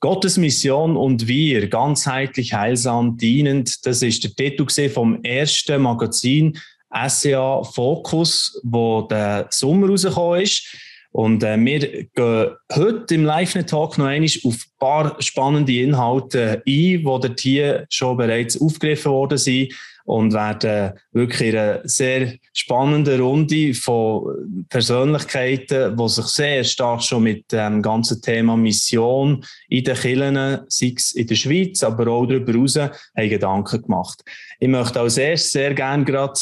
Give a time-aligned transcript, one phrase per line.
[0.00, 6.58] Gottes Mission und wir, ganzheitlich heilsam dienend, das ist der Titel vom ersten Magazin
[7.06, 10.74] SCA Focus, wo der Sommer rausgekommen ist.
[11.12, 11.80] Und äh, wir
[12.14, 18.16] gehen heute im Live-Talk noch einmal auf ein paar spannende Inhalte ein, die hier schon
[18.16, 19.74] bereits aufgegriffen worden sind
[20.10, 27.52] und werden wirklich eine sehr spannende Runde von Persönlichkeiten, die sich sehr stark schon mit
[27.52, 32.52] dem ganzen Thema Mission in den Kirchen, sei es in der Schweiz, aber auch darüber
[32.52, 32.78] hinaus,
[33.14, 34.24] Gedanken gemacht.
[34.58, 36.40] Ich möchte als erstes sehr gerne gerade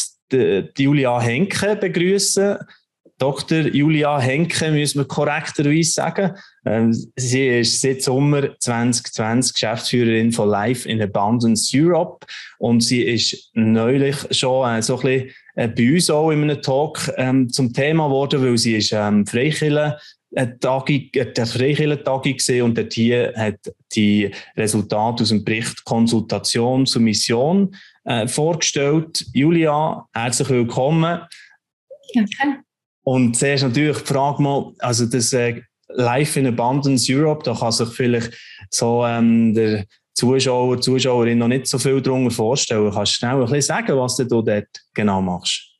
[0.76, 2.56] Julia Henke begrüßen.
[3.18, 3.66] Dr.
[3.66, 6.36] Julia Henke, müssen wir korrekterweise sagen.
[6.64, 12.24] Ähm, sie ist seit Sommer 2020 Geschäftsführerin von Life in Abundance Europe
[12.58, 16.62] und sie ist neulich schon äh, so ein bisschen äh, bei uns auch in einem
[16.62, 19.96] Talk ähm, zum Thema geworden, weil sie ist ähm, Freikirche
[20.60, 23.58] Tagung, der Freikirchentagung gesehen und dort hier hat
[23.94, 27.74] die Resultate aus dem Bericht Konsultation zur Mission
[28.04, 29.24] äh, vorgestellt.
[29.32, 31.20] Julia, herzlich willkommen.
[32.14, 32.67] Danke.
[33.08, 37.72] Und zuerst natürlich die Frage mal, also das äh, Life in Abundance Europe, da kann
[37.72, 38.36] sich vielleicht
[38.68, 42.92] so ähm, der Zuschauer, Zuschauerin noch nicht so viel darunter vorstellen.
[42.92, 45.70] Kannst du schnell ein bisschen sagen, was du dort genau machst?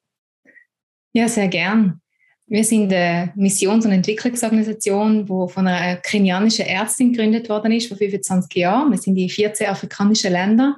[1.12, 2.00] Ja, sehr gern.
[2.46, 7.98] Wir sind eine Missions- und Entwicklungsorganisation, die von einer kenianischen Ärztin gegründet worden ist vor
[7.98, 8.90] 25 Jahren.
[8.90, 10.76] Wir sind in 14 afrikanischen Ländern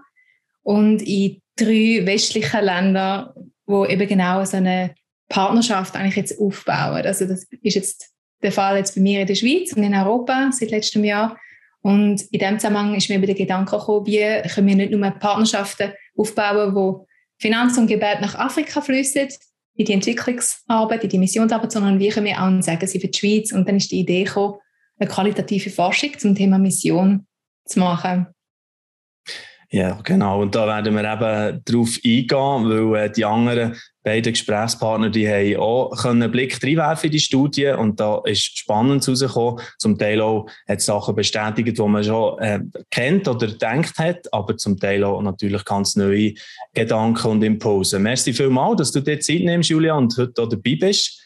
[0.64, 3.28] und in drei westlichen Ländern,
[3.66, 4.96] wo eben genau so eine
[5.30, 7.06] Partnerschaft eigentlich jetzt aufbauen.
[7.06, 8.10] Also das ist jetzt
[8.42, 11.38] der Fall jetzt bei mir in der Schweiz und in Europa seit letztem Jahr.
[11.82, 15.92] Und in dem Zusammenhang ist mir den Gedanke gekommen, wie können wir nicht nur Partnerschaften
[16.16, 17.06] aufbauen, wo
[17.38, 19.28] Finanz und Gebet nach Afrika fließen,
[19.76, 23.18] in die Entwicklungsarbeit, in die Missionsarbeit, sondern wie können wir auch sagen, sie für die
[23.18, 23.52] Schweiz.
[23.52, 24.56] Und dann ist die Idee gekommen,
[24.98, 27.26] eine qualitative Forschung zum Thema Mission
[27.64, 28.26] zu machen.
[29.70, 30.42] Ja, genau.
[30.42, 35.56] Und da werden wir eben darauf eingehen, weil äh, die anderen beiden Gesprächspartner, die haben
[35.56, 39.60] auch einen Blick reinwerfen in die Studie und da ist Spannendes rausgekommen.
[39.78, 42.60] Zum Teil auch hat Sachen bestätigt, die man schon äh,
[42.90, 46.34] kennt oder gedacht hat, aber zum Teil auch natürlich ganz neue
[46.72, 47.98] Gedanken und Impulse.
[47.98, 51.22] Merci vielmals, dass du dir Zeit nimmst, Julia, und heute hier dabei bist.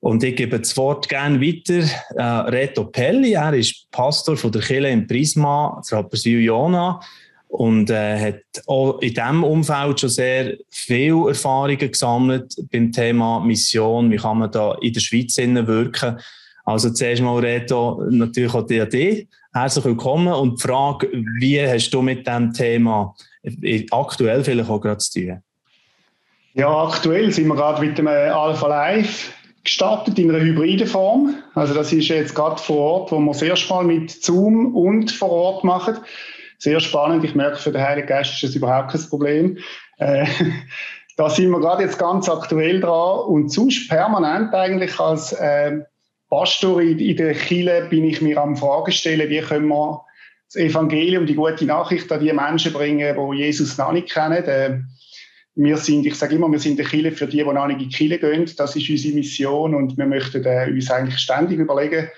[0.00, 1.86] Und ich gebe das Wort gerne weiter.
[2.16, 7.00] Äh, Reto Pelli, er ist Pastor von der Kirche in Prisma, Rapperswil-Jona
[7.48, 14.10] und äh, hat auch in diesem Umfeld schon sehr viele Erfahrungen gesammelt beim Thema Mission.
[14.10, 16.18] Wie kann man da in der Schweiz wirken?
[16.64, 19.26] Also zuerst mal, Reto, natürlich auch DAD.
[19.52, 21.08] Herzlich willkommen und die Frage,
[21.38, 23.14] wie hast du mit diesem Thema
[23.90, 25.42] aktuell vielleicht auch gerade zu tun?
[26.54, 29.32] Ja, aktuell sind wir gerade mit dem Alpha Live
[29.62, 31.34] gestartet in einer hybriden Form.
[31.54, 35.12] Also das ist jetzt gerade vor Ort, wo wir das erste Mal mit Zoom und
[35.12, 35.98] vor Ort machen
[36.58, 37.24] sehr spannend.
[37.24, 39.58] Ich merke, für den Heiligen Geist ist das überhaupt kein Problem.
[39.98, 40.26] Äh,
[41.16, 45.80] da sind wir gerade jetzt ganz aktuell dran und sonst permanent eigentlich als äh,
[46.28, 50.04] Pastor in, in der Kirche bin ich mir am Fragen stellen, wie können wir
[50.48, 54.44] das Evangelium, die gute Nachricht an die Menschen bringen, die Jesus noch nicht kennen.
[54.44, 54.80] Äh,
[55.54, 57.88] wir sind, ich sage immer, wir sind der Kirche für die, die noch nicht in
[57.88, 58.50] die Kirche gehen.
[58.56, 62.10] Das ist unsere Mission und wir möchten äh, uns eigentlich ständig überlegen,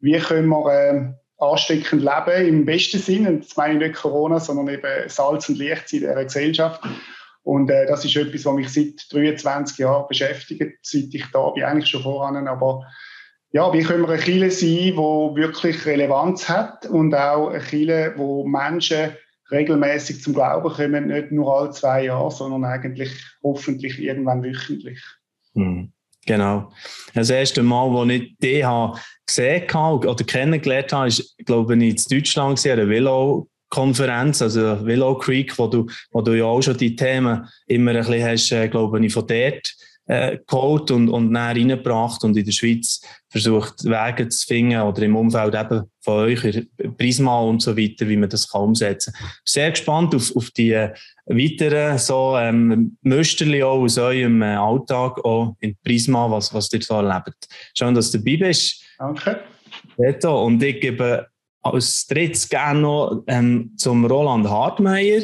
[0.00, 3.26] wie können wir äh, ansteckend leben, im besten Sinn.
[3.26, 6.82] Und das meine ich nicht Corona, sondern eben Salz und Licht in dieser Gesellschaft.
[7.42, 11.64] Und äh, das ist etwas, was mich seit 23 Jahren beschäftigt, seit ich da bin,
[11.64, 12.48] eigentlich schon voran.
[12.48, 12.86] Aber
[13.52, 18.14] ja, wie können wir eine Kirche sein, die wirklich Relevanz hat und auch eine Kirche,
[18.16, 19.12] wo Menschen
[19.50, 23.12] regelmäßig zum Glauben kommen, nicht nur alle zwei Jahre, sondern eigentlich
[23.42, 25.00] hoffentlich irgendwann wöchentlich.
[25.54, 25.92] Hm.
[26.26, 26.72] Genau.
[27.14, 28.64] Das erste Mal, als ich dich
[29.26, 35.66] gesehen oder kennengelernt habe, ist, glaube ich, in Deutschland eine Velo-Konferenz, also Velo Creek, wo
[35.66, 39.12] du, wo du ja auch schon die Themen immer ein bisschen hast, äh, glaube ich,
[39.12, 39.74] von dort
[40.06, 45.02] äh, geholt und, und näher reingebracht und in der Schweiz versucht, Wege zu finden oder
[45.02, 46.66] im Umfeld eben von euch,
[46.98, 49.30] Prisma und so weiter, wie man das kann umsetzen kann.
[49.44, 50.74] Sehr gespannt auf, auf die
[51.26, 56.82] weiteren so, ähm, Müsterli auch aus eurem äh, Alltag, auch in Prisma, was, was ihr
[56.82, 57.48] so erlebt.
[57.76, 58.82] Schön, dass du dabei bist.
[58.98, 59.40] Danke.
[59.98, 61.26] Reto, und ich gebe
[61.62, 65.22] als drittes gerne noch ähm, zum Roland Hartmeier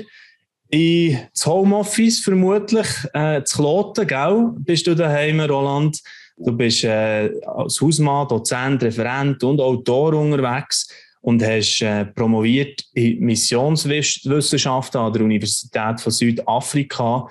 [0.71, 4.51] in das Homeoffice vermutlich, äh, zu Kloten, gell?
[4.59, 6.01] Bist du daheim, Roland?
[6.37, 10.89] Du bist äh, als Hausmann, Dozent, Referent und Autor unterwegs
[11.21, 17.29] und hast äh, promoviert in Missionswissenschaften an der Universität von Südafrika.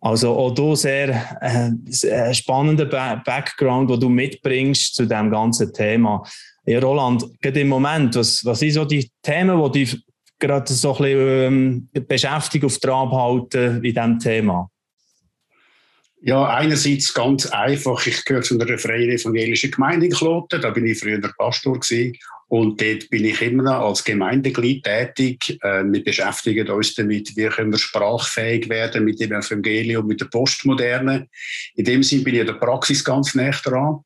[0.00, 6.22] Also auch du sehr äh, spannender ba Background, den du mitbringst zu dem ganzen Thema.
[6.64, 10.04] Ja, Roland, gerade im Moment, was, was sind so die Themen, die dich
[10.38, 14.70] gerade so ein bisschen ähm, beschäftigt auf Trab halten in diesem Thema?
[16.20, 18.04] Ja, einerseits ganz einfach.
[18.06, 20.60] Ich gehöre zu einer freien evangelischen Gemeinde in Kloten.
[20.60, 22.16] Da bin ich früher Pastor gewesen.
[22.48, 25.58] Und dort bin ich immer noch als Gemeindeglied tätig.
[25.62, 30.26] Äh, wir beschäftigen uns damit, wie können wir sprachfähig werden mit dem Evangelium, mit der
[30.26, 31.28] Postmoderne.
[31.74, 34.00] In dem Sinne bin ich in der Praxis ganz nah dran.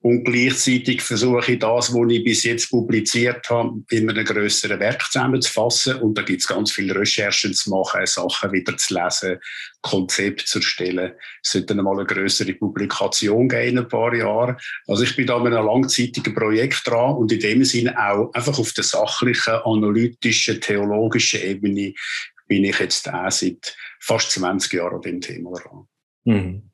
[0.00, 5.02] Und gleichzeitig versuche ich das, was ich bis jetzt publiziert habe, in einem grösseren Werk
[5.02, 5.96] zusammenzufassen.
[5.96, 9.40] Und da gibt es ganz viele Recherchen zu machen, Sachen wieder zu lesen,
[9.82, 11.14] Konzepte zu erstellen.
[11.42, 14.56] Es sollte dann mal eine grössere Publikation geben in ein paar Jahren.
[14.86, 18.56] Also ich bin da mit einem langzeitigen Projekt dran und in dem Sinne auch einfach
[18.56, 21.92] auf der sachlichen, analytischen, theologischen Ebene
[22.46, 25.88] bin ich jetzt auch seit fast 20 Jahren an dem Thema dran.
[26.24, 26.70] Mhm.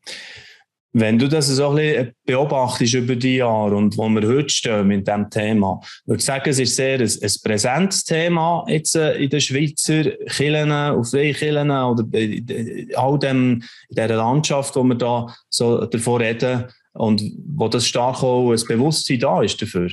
[0.96, 4.87] Wenn du das so ein bisschen beobachtest über die Jahre und wo wir heute stehen
[4.87, 9.17] mit diesem Thema, würde ich sagen, es ist sehr ein, ein präsentes Thema jetzt äh,
[9.17, 14.94] in den Schweizer Kirchen, auf Kirchen oder in all dem, in dieser Landschaft, wo wir
[14.94, 17.23] da so davon reden und
[17.56, 19.90] wo das stark auch ein Bewusstsein da ist dafür.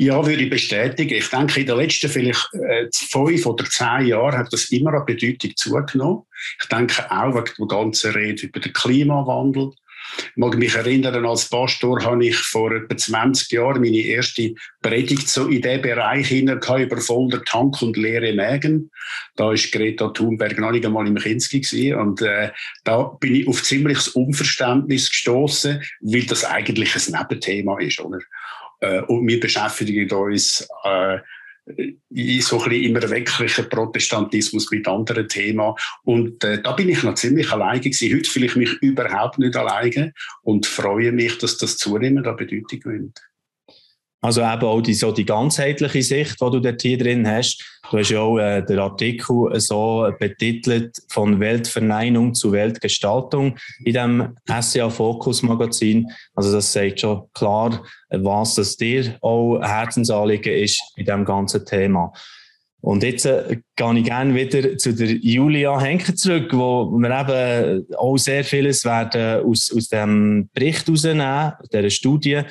[0.00, 1.16] Ja, würde ich bestätigen.
[1.16, 5.04] Ich denke, in den letzten vielleicht äh, fünf oder zehn Jahren hat das immer an
[5.04, 6.22] Bedeutung zugenommen.
[6.62, 9.72] Ich denke auch wegen der ganzen Rede über den Klimawandel.
[10.20, 15.28] Ich mag mich erinnern, als Pastor habe ich vor etwa 20 Jahren meine erste Predigt
[15.28, 18.92] so in diesen Bereich hinein über voller Tank und leere Mägen.
[19.34, 22.52] Da war Greta Thunberg noch nicht einmal im Kinski und äh,
[22.84, 28.20] da bin ich auf ziemliches Unverständnis gestoßen, weil das eigentlich ein Nebenthema ist, oder?
[28.80, 31.18] Äh, und wir beschäftigen uns äh,
[32.10, 35.74] in so ein bisschen im erwecklichen Protestantismus mit anderen Themen.
[36.04, 38.14] Und äh, da bin ich noch ziemlich alleine gewesen.
[38.14, 42.80] Heute fühle ich mich überhaupt nicht alleine und freue mich, dass das zunehmend an Bedeutung
[42.80, 43.20] gewinnt.
[44.20, 47.62] Also eben auch die, so die ganzheitliche Sicht, die du dort hier drin hast.
[47.90, 54.36] Du hast ja auch äh, den Artikel so betitelt von Weltverneinung zu Weltgestaltung in dem
[54.60, 56.10] SCA Focus Magazin.
[56.34, 62.12] Also das sagt schon klar, was das dir auch Herzensanliegen ist in dem ganzen Thema.
[62.80, 67.86] Und jetzt äh, gehe ich gerne wieder zu der Julia Henker zurück, wo wir eben
[67.96, 72.42] auch sehr vieles werden aus, aus dem Bericht herausnehmen, dieser Studie.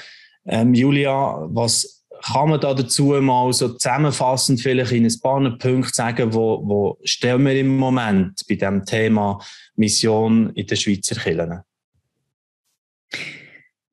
[0.48, 5.92] Ähm, Julia, was kann man da dazu mal so zusammenfassend vielleicht in ein paar Punkte
[5.94, 9.40] sagen, wo, wo stellen wir im Moment bei dem Thema
[9.76, 11.62] Mission in den Schweizer Kirchen?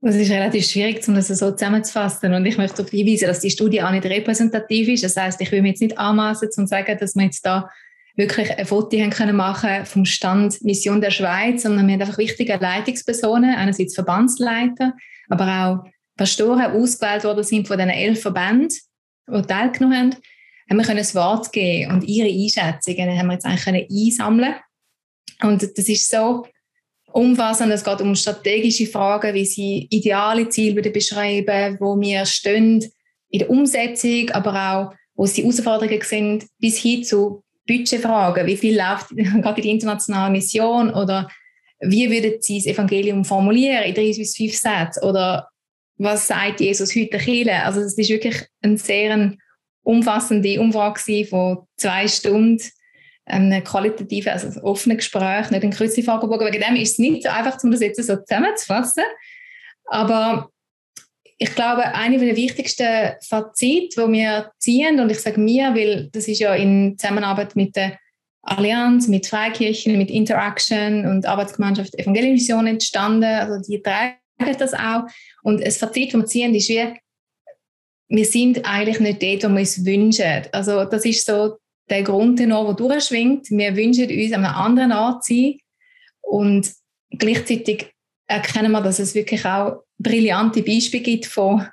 [0.06, 2.35] Es ist relativ schwierig, um das so zusammenzufassen.
[2.35, 5.03] Und ich möchte darauf hinweisen, dass die Studie auch nicht repräsentativ ist.
[5.03, 7.71] Das heißt, ich will mir jetzt nicht anmaßen und sagen, dass wir jetzt da
[8.15, 12.19] wirklich ein Foto haben können machen vom Stand Mission der Schweiz, sondern wir haben einfach
[12.19, 14.93] wichtige Leitungspersonen, einerseits Verbandsleiter,
[15.31, 18.77] aber auch Pastoren ausgewählt worden sind von diesen elf Verbänden,
[19.29, 20.17] die teilgenommen
[20.71, 24.55] haben, haben wir das Wort geben und ihre Einschätzungen haben wir jetzt eigentlich können einsammeln.
[25.43, 26.47] Und das ist so
[27.13, 32.85] umfassend, es geht um strategische Fragen, wie sie ideale Ziele beschreiben, wo wir stehen
[33.31, 38.77] in der Umsetzung, aber auch, wo sie Herausforderungen sind, bis hin zu Budgetfragen, wie viel
[38.77, 41.29] läuft gerade die internationale Mission oder
[41.81, 45.03] wie würden Sie das Evangelium formulieren in drei bis fünf Sätzen?
[45.03, 45.49] Oder
[45.96, 47.62] was sagt Jesus heute Kirche?
[47.62, 49.35] Also es ist wirklich eine sehr
[49.82, 52.63] umfassende Umfrage von zwei Stunden,
[53.27, 56.46] ein qualitatives, also ein offenes Gespräch, nicht ein Kreuzfragebogen.
[56.46, 59.05] Wegen dem ist es nicht so einfach, um das jetzt so zusammenzufassen.
[59.86, 60.51] Aber
[61.39, 66.29] ich glaube, eine der wichtigsten Fazit, die wir ziehen, und ich sage mir, weil das
[66.29, 67.98] ist ja in Zusammenarbeit mit der
[68.43, 73.24] Allianz, mit Freikirchen, mit Interaction und Arbeitsgemeinschaft Evangelisation entstanden.
[73.24, 74.17] Also die drei
[74.53, 75.05] das auch.
[75.43, 76.94] Und das Fazit, wir ziehen, ist wie,
[78.08, 80.46] wir sind eigentlich nicht dort, wo wir uns wünschen.
[80.53, 81.56] Also das ist so
[81.89, 83.51] der Grund, der durchschwingt.
[83.51, 85.58] Wir wünschen uns an einem anderen Ort zu sein.
[86.20, 86.72] Und
[87.10, 87.93] gleichzeitig
[88.27, 91.67] erkennen wir, dass es wirklich auch brillante Beispiele gibt von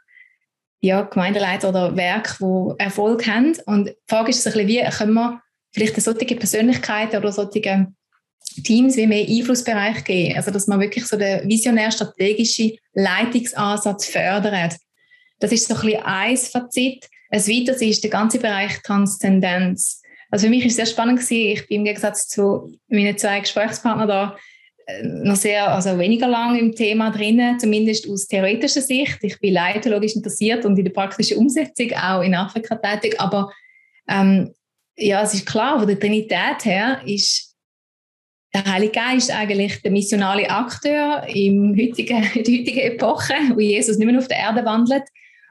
[0.81, 3.55] ja, Gemeindeleitern oder Werken, die Erfolg haben.
[3.65, 5.41] Und die Frage ist ein bisschen, wie können wir
[5.73, 7.87] vielleicht solche Persönlichkeiten oder solche
[8.63, 10.35] Teams wie mehr Einflussbereich geben.
[10.35, 14.75] Also, dass man wirklich so den visionär-strategischen Leitungsansatz fördert.
[15.39, 17.07] Das ist so ein bisschen ein Fazit.
[17.29, 20.01] Ein weiteres ist der ganze Bereich Transzendenz.
[20.29, 21.51] Also für mich ist es sehr spannend gewesen.
[21.51, 24.37] Ich bin im Gegensatz zu meinen zwei Gesprächspartnern da
[24.85, 29.17] äh, noch sehr, also weniger lang im Thema drin, zumindest aus theoretischer Sicht.
[29.21, 33.19] Ich bin leitologisch interessiert und in der praktischen Umsetzung auch in Afrika tätig.
[33.19, 33.51] Aber
[34.07, 34.53] ähm,
[34.95, 37.50] ja, es ist klar, von der Trinität her ist
[38.53, 43.97] der Heilige Geist eigentlich der missionale Akteur im heutigen, in der heutigen Epoche, wo Jesus
[43.97, 45.03] nicht mehr auf der Erde wandelt.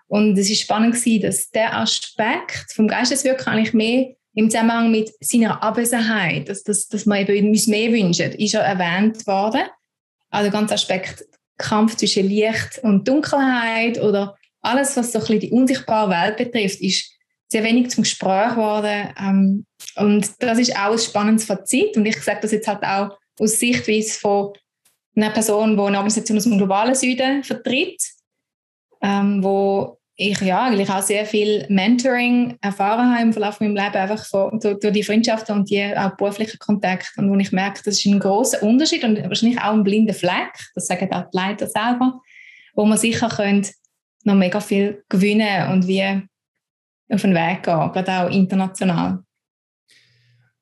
[0.07, 5.13] Und es war spannend, gewesen, dass der Aspekt vom Geisteswirken eigentlich mehr im Zusammenhang mit
[5.21, 9.63] seiner Abwesenheit, dass, dass, dass man eben uns mehr wünscht, ist ja erwähnt worden.
[10.31, 11.25] Also ganz Aspekt
[11.59, 16.81] Kampf zwischen Licht und Dunkelheit oder alles, was so ein bisschen die unsichtbare Welt betrifft,
[16.81, 17.13] ist
[17.51, 19.13] sehr wenig zum Gespräch geworden.
[19.19, 19.67] Ähm,
[19.97, 21.97] und das ist auch ein spannendes Fazit.
[21.97, 24.53] Und ich sage das jetzt halt auch aus Sichtweise von
[25.17, 28.01] einer Person, die eine Organisation aus dem globalen Süden vertritt,
[29.03, 33.97] ähm, wo ich ja eigentlich auch sehr viel Mentoring erfahren habe im Verlauf meines Lebens,
[33.97, 37.09] einfach von, durch, durch, die Freundschaften und die auch beruflichen Kontakte.
[37.21, 40.53] Und wo ich merke, das ist ein großer Unterschied und wahrscheinlich auch ein blinder Fleck,
[40.75, 42.21] das sagen auch die Leiter selber,
[42.75, 43.73] wo man sicher könnte
[44.25, 46.23] noch mega viel gewinnen und wie
[47.11, 49.23] auf den Weg gehen, gerade auch international.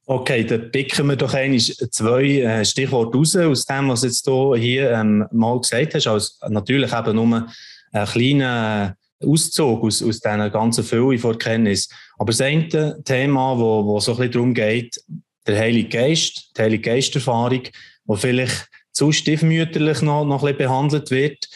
[0.06, 4.90] Okay, dann picken wir doch einmal zwei äh, Stichworte raus aus dem, was jetzt hier
[4.90, 6.06] ähm, mal gesagt hast.
[6.06, 7.46] Also natürlich eben nur
[7.92, 11.90] ein kleiner Auszug aus, aus dieser ganzen Fülle von Kenntnis.
[12.18, 14.98] Aber das eine Thema, wo, wo so ein bisschen darum geht,
[15.46, 17.62] der Heilige Geist, die Heilige Geisterfahrung,
[18.06, 21.48] wo vielleicht zu stiefmütterlich noch, noch ein bisschen behandelt wird,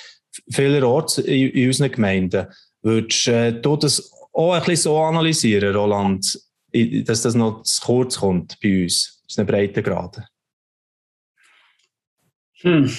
[0.50, 2.46] vielerorts in, in unseren Gemeinden.
[2.82, 6.38] Würdest äh, du das auch ein bisschen so analysieren, Roland,
[6.72, 10.22] dass das noch zu kurz kommt bei uns, aus einem breiten Grad?
[12.60, 12.90] Hm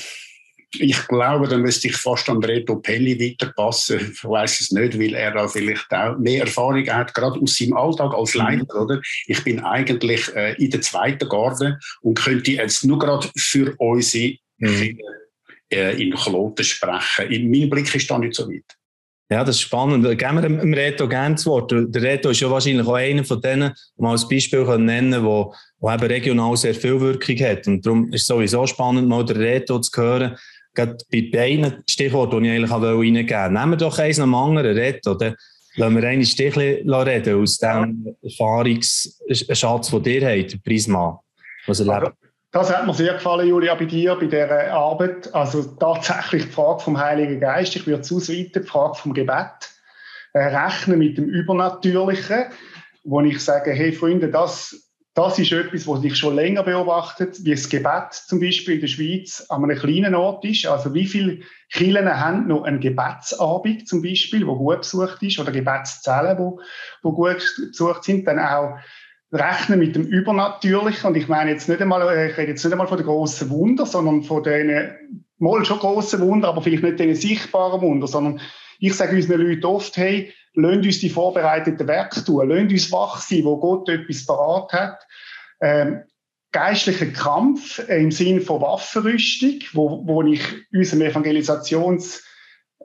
[0.80, 4.12] ich glaube, dann müsste ich fast an Reto Pelli weiterpassen.
[4.14, 7.74] Ich weiß es nicht, weil er da vielleicht auch mehr Erfahrung hat, gerade aus seinem
[7.74, 8.42] Alltag als mhm.
[8.42, 9.02] Leiter, oder?
[9.28, 14.36] Ich bin eigentlich äh, in der zweiten Garde und könnte jetzt nur gerade für unsere
[14.58, 14.98] mhm.
[15.72, 17.32] äh, in Kloten sprechen.
[17.32, 18.78] In, mein Blick ist da nicht so weit.
[19.30, 20.06] Ja, das ist spannend.
[20.18, 21.72] Geben wir dem Reto gerne das Wort.
[21.72, 25.54] Der Reto ist ja wahrscheinlich auch einer von denen, die man als Beispiel nennen wo,
[25.80, 27.66] wo eben regional sehr viel Wirkung hat.
[27.68, 30.38] Und darum ist es sowieso spannend, mal den Reto zu hören,
[30.74, 33.54] gerade bei beiden Stichworten, die ich eigentlich reingeben wollte.
[33.54, 35.36] Nehmen wir doch eins nach dem anderen reden, oder?
[35.76, 41.20] Lassen wir einen Stich reden aus dem Erfahrungsschatz, den ihr habt, Prisma,
[41.66, 42.23] was ihr lebt.
[42.54, 45.34] Das hat mir sehr gefallen, Julia, bei dir, bei dieser Arbeit.
[45.34, 47.76] Also tatsächlich die Frage vom Heiligen Geist.
[47.76, 49.72] Ich würde es ausweiten, die Frage vom Gebet.
[50.34, 52.46] Äh, rechnen mit dem Übernatürlichen,
[53.04, 57.52] wo ich sage, hey Freunde, das das ist etwas, was ich schon länger beobachtet, wie
[57.52, 60.66] das Gebet zum Beispiel in der Schweiz an einem kleinen Ort ist.
[60.66, 61.42] Also wie viele
[61.72, 66.60] Kirchen haben noch einen Gebetsabend zum Beispiel, wo gut besucht ist, oder Gebetszellen, wo,
[67.04, 68.28] wo gut besucht sind.
[68.28, 68.80] Dann auch
[69.34, 71.08] rechnen mit dem Übernatürlichen.
[71.08, 73.50] Und ich meine jetzt nicht einmal, äh, ich rede jetzt nicht einmal von den grossen
[73.50, 74.92] Wunder, sondern von den,
[75.40, 78.40] mal schon grossen Wunder, aber vielleicht nicht den sichtbaren Wunder, sondern
[78.80, 83.18] ich sage unseren Leuten oft, hey, lasst uns die vorbereiteten Werke tun, lasst uns wach
[83.20, 85.08] sein, wo Gott etwas parat hat.
[85.62, 86.04] Ähm,
[86.52, 92.24] geistlicher Kampf im Sinn von Waffenrüstung, wo, wo ich unserem Evangelisations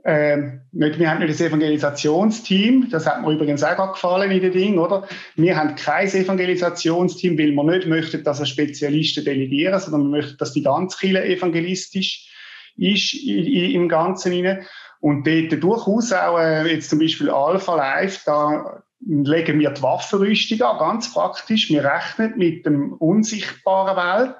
[0.04, 4.78] ähm, wir haben nicht das Evangelisationsteam, das hat mir übrigens auch gefallen in den Dingen,
[4.78, 5.06] oder?
[5.36, 10.38] Wir haben kein Evangelisationsteam, weil wir nicht möchten, dass wir Spezialisten delegieren, sondern wir möchten,
[10.38, 12.28] dass die ganze Kirche evangelistisch
[12.76, 14.32] ist im Ganzen.
[14.32, 14.66] Rein.
[15.00, 20.60] Und dort durchaus auch äh, jetzt zum Beispiel Alpha Live, da legen wir die Waffenrüstung
[20.62, 21.70] an, ganz praktisch.
[21.70, 24.36] Wir rechnen mit dem unsichtbaren Welt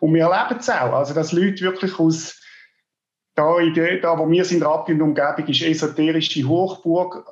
[0.00, 0.92] und wir erleben es auch.
[0.92, 2.37] Also, dass Leute wirklich aus
[3.38, 7.24] da, in der, da wo wir sind, Rappi und Umgebung, ist esoterische Hochburg.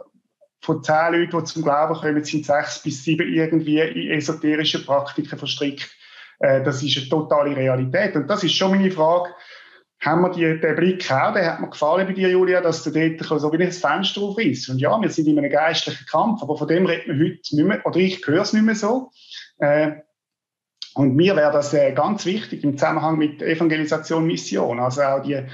[0.60, 5.38] Von zehn Leuten, die zum Glauben kommen, sind sechs bis sieben irgendwie in esoterische Praktiken
[5.38, 5.90] verstrickt.
[6.38, 8.16] Äh, das ist eine totale Realität.
[8.16, 9.30] Und das ist schon meine Frage,
[10.00, 12.90] haben wir die, den Blick auch, der hat mir gefallen bei dir, Julia, dass du
[12.90, 14.68] dort so wie ein Fenster aufriss.
[14.68, 17.66] Und ja, wir sind in einem geistlichen Kampf, aber von dem reden wir heute nicht
[17.66, 19.10] mehr, oder ich höre es nicht mehr so.
[19.58, 19.92] Äh,
[20.94, 25.46] und mir wäre das äh, ganz wichtig im Zusammenhang mit Evangelisation, Mission, also auch die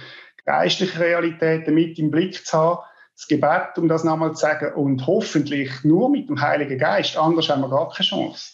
[0.44, 2.78] geistliche Realität mit im Blick zu haben,
[3.14, 7.48] das Gebet, um das nochmal zu sagen, und hoffentlich nur mit dem Heiligen Geist, anders
[7.48, 8.52] haben wir gar keine Chance.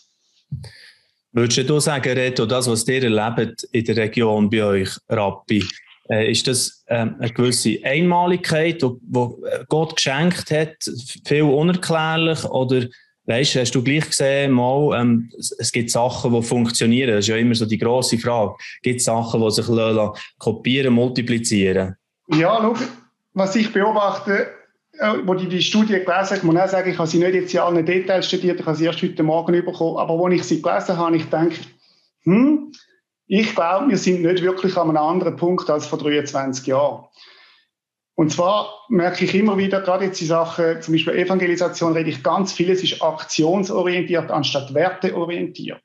[1.33, 5.65] Würdest du sagen, Reto, das, was ihr erlebt in der Region bei euch, Rappi,
[6.11, 10.77] äh, ist das ähm, eine gewisse Einmaligkeit, die Gott geschenkt hat,
[11.27, 12.45] viel unerklärlich?
[12.45, 12.87] Oder
[13.29, 17.11] weißt, hast du gleich gesehen, mal, ähm, es gibt Sachen, die funktionieren?
[17.11, 18.55] Das ist ja immer so die grosse Frage.
[18.83, 19.67] Gibt es Sachen, die sich
[20.39, 21.97] kopieren, multiplizieren?
[22.29, 22.75] Ja, schau,
[23.35, 24.49] was ich beobachte,
[24.99, 27.35] äh, wo ich die Studie gelesen habe, ich muss auch sagen, ich habe sie nicht
[27.35, 30.43] jetzt in allen Details studiert, ich habe sie erst heute Morgen bekommen, aber als ich
[30.45, 31.57] sie gelesen habe, ich denke,
[32.25, 32.73] hm,
[33.27, 37.05] ich glaube, wir sind nicht wirklich an einem anderen Punkt als vor 23 Jahren.
[38.19, 42.25] Und zwar merke ich immer wieder, gerade jetzt die Sachen, zum Beispiel Evangelisation, rede ich
[42.25, 45.85] ganz vieles ist aktionsorientiert anstatt werteorientiert.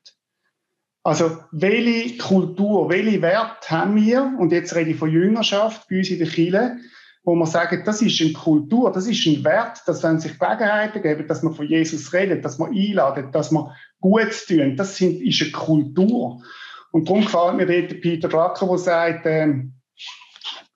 [1.03, 6.09] Also, welche Kultur, welche Werte haben wir, und jetzt rede ich von Jüngerschaft bei uns
[6.09, 6.77] in der Kirche,
[7.23, 11.03] wo man sagt, das ist eine Kultur, das ist ein Wert, dass wenn sich Gelegenheiten
[11.03, 15.21] geben, dass man von Jesus redet, dass man einladet, dass man gut tun, das sind,
[15.21, 16.41] ist eine Kultur.
[16.89, 19.75] Und darum gefällt mir dort Peter Drucker, der sagt, ähm,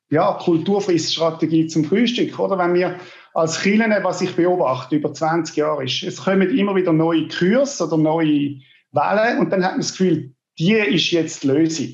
[0.09, 2.57] ja, Kulturfriststrategie zum Frühstück, oder?
[2.57, 2.99] Wenn wir
[3.33, 7.81] als Kirchen, was ich beobachte über 20 Jahre, ist, es kommen immer wieder neue Kurs
[7.81, 8.59] oder neue
[8.91, 11.93] Wellen und dann hat man das Gefühl, die ist jetzt die Lösung.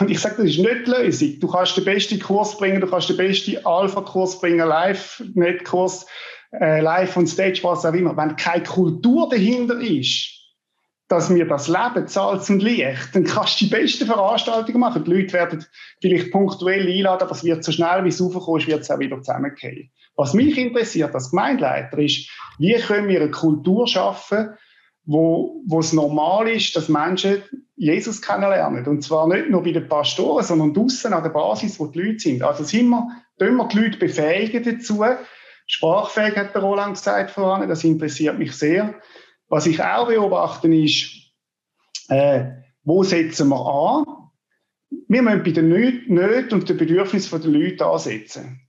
[0.00, 1.40] Und ich sage, das ist nicht die Lösung.
[1.40, 6.06] Du kannst den besten Kurs bringen, du kannst den besten Alpha-Kurs bringen, Live-Net-Kurs,
[6.52, 8.16] äh, Live on Stage, was auch immer.
[8.16, 10.37] Wenn keine Kultur dahinter ist,
[11.08, 15.04] dass wir das Leben, Salz und Licht, dann kannst du die besten Veranstaltungen machen.
[15.04, 15.64] Die Leute werden
[16.02, 19.16] vielleicht punktuell einladen, aber es wird so schnell, wie es raufkommt, wird es auch wieder
[19.16, 19.90] zusammengehen.
[20.16, 24.50] Was mich interessiert als Gemeindeleiter ist, wie können wir eine Kultur schaffen,
[25.06, 27.42] wo, wo es normal ist, dass Menschen
[27.76, 28.86] Jesus kennenlernen.
[28.86, 32.18] Und zwar nicht nur bei den Pastoren, sondern draußen an der Basis, wo die Leute
[32.18, 32.42] sind.
[32.42, 35.02] Also sind wir, tun wir die Leute befähigen dazu.
[35.66, 38.94] Sprachfähig hat der Roland gesagt voran, das interessiert mich sehr.
[39.48, 41.32] Was ich auch beobachte, ist,
[42.08, 42.44] äh,
[42.84, 44.04] wo setzen wir an?
[45.08, 48.60] Wir müssen bei den Nöten und den Bedürfnissen der Leute ansetzen.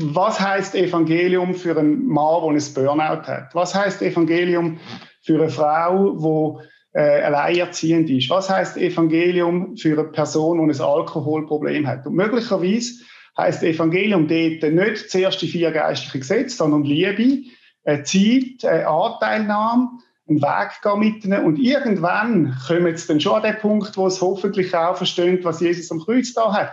[0.00, 3.54] Was heißt Evangelium für einen Mann, der ein Burnout hat?
[3.54, 4.78] Was heißt Evangelium
[5.22, 6.60] für eine Frau,
[6.94, 8.30] die äh, alleinerziehend ist?
[8.30, 12.06] Was heißt Evangelium für eine Person, die ein Alkoholproblem hat?
[12.06, 13.02] Und möglicherweise
[13.36, 17.44] heißt Evangelium dort nicht zuerst die vier geistlichen Gesetze, sondern Liebe,
[17.82, 19.90] äh, Zeit, äh, Anteilnahme,
[20.28, 21.44] einen Weg gehen mit ihnen.
[21.44, 25.60] Und irgendwann kommen sie dann schon an den Punkt, wo es hoffentlich auch verstehen, was
[25.60, 26.72] Jesus am Kreuz da hat.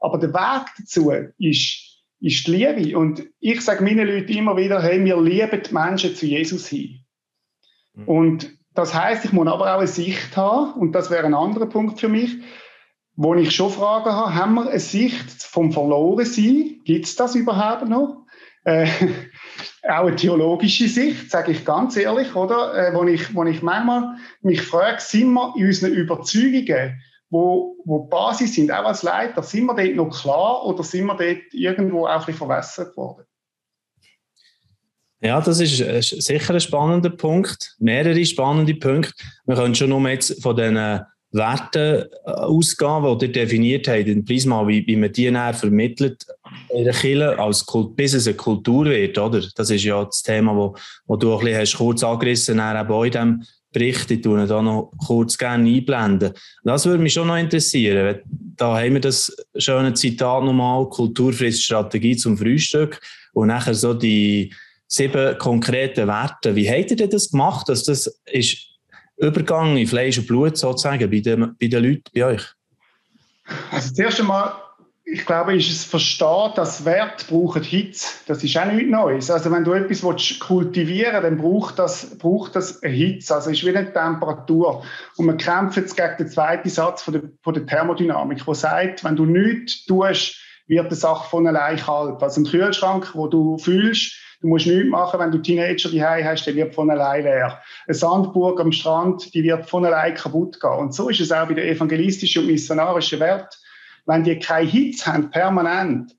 [0.00, 2.98] Aber der Weg dazu ist, ist die Liebe.
[2.98, 7.00] Und ich sage meinen Leuten immer wieder, hey, wir lieben die Menschen zu Jesus hin.
[7.94, 8.08] Mhm.
[8.08, 11.66] Und das heißt, ich muss aber auch eine Sicht haben, und das wäre ein anderer
[11.66, 12.38] Punkt für mich,
[13.16, 16.80] wo ich schon Fragen habe, haben wir eine Sicht vom Verlorensein?
[16.84, 18.26] Gibt es das überhaupt noch?
[18.64, 18.88] Äh,
[19.82, 22.74] auch eine theologische Sicht, sage ich ganz ehrlich, oder?
[22.74, 28.04] Äh, wo, ich, wo ich manchmal mich frage, sind wir in unseren Überzeugungen, wo, wo
[28.04, 32.06] Basis sind, auch als Leiter, sind wir dort noch klar oder sind wir dort irgendwo
[32.06, 33.24] auch ein bisschen verwässert worden?
[35.20, 35.78] Ja, das ist
[36.22, 37.76] sicher ein spannender Punkt.
[37.78, 39.14] Mehrere spannende Punkte.
[39.46, 41.00] Wir können schon nur jetzt von diesen
[41.34, 46.24] Werte äh, ausgehen, die ihr definiert habt, in Prisma, wie, wie man die näher vermittelt
[46.72, 49.42] als Kult, bis es eine Kultur wird, oder?
[49.54, 50.74] Das ist ja das Thema, wo,
[51.06, 53.42] wo du ein bisschen hast, kurz angerissen hast, auch in diesem
[53.72, 54.10] Bericht.
[54.10, 56.32] Ich tue da noch kurz gerne einblenden.
[56.62, 58.20] Das würde mich schon noch interessieren.
[58.56, 63.00] Da haben wir das schöne Zitat nochmal, Kulturfriststrategie zum Frühstück
[63.32, 64.52] und nachher so die
[64.86, 66.54] sieben konkreten Werte.
[66.54, 67.68] Wie habt ihr das gemacht?
[67.68, 68.73] Dass das ist
[69.16, 72.42] Übergang in Fleisch und Blut sozusagen bei den, bei den Leuten, bei euch?
[73.70, 74.54] Also das erste Mal,
[75.06, 78.08] ich glaube, ist es verstehen, dass Wert brauchen Hitze.
[78.26, 79.30] Das ist auch nichts Neues.
[79.30, 83.34] Also wenn du etwas willst, kultivieren willst, dann braucht das, braucht das eine Hitze.
[83.34, 84.82] Also es ist wie eine Temperatur.
[85.16, 89.04] Und wir kämpfen jetzt gegen den zweiten Satz von der, von der Thermodynamik, der sagt,
[89.04, 92.22] wenn du nichts tust, wird die Sache von allein kalt.
[92.22, 96.44] Also ein Kühlschrank, wo du fühlst, Du musst nichts machen, wenn du Teenager die hast,
[96.44, 97.62] der wird von allein leer.
[97.86, 100.80] Eine Sandburg am Strand, die wird von allein kaputt gehen.
[100.80, 103.48] Und so ist es auch bei der evangelistischen und missionarischen Welt.
[104.04, 106.14] Wenn die keine Hitze haben, permanent,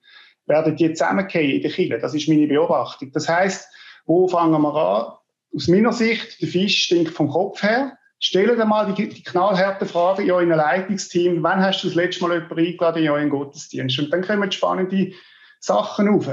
[0.47, 1.99] werden die zusammengehen in der Kirche.
[1.99, 3.11] Das ist meine Beobachtung.
[3.11, 3.69] Das heißt,
[4.07, 5.13] wo fangen wir an?
[5.55, 7.95] Aus meiner Sicht, der Fisch stinkt vom Kopf her.
[8.17, 12.23] Stell dir mal die, die knallharte Frage in eurem Leitungsteam, wann hast du das letzte
[12.23, 13.99] Mal jemanden eingeladen in euren Gottesdienst?
[13.99, 15.11] Und dann kommen spannende
[15.59, 16.27] Sachen auf.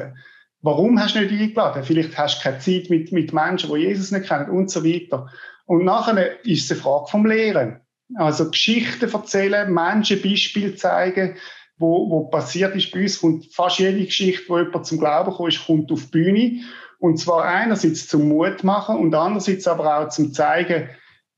[0.63, 1.83] Warum hast du nicht eingeladen?
[1.83, 5.29] Vielleicht hast du keine Zeit mit, mit Menschen, die Jesus nicht kennen und so weiter.
[5.67, 7.81] Und nachher ist es eine Frage vom Lehren.
[8.15, 11.37] Also Geschichten erzählen, Menschen Beispiele zeigen,
[11.79, 15.67] wo, wo passiert ist bei uns, kommt fast jede Geschichte, wo jemand zum Glauben ist,
[15.67, 16.61] kommt auf die Bühne.
[16.99, 20.89] Und zwar einerseits zum Mut machen und andererseits aber auch zum zeigen,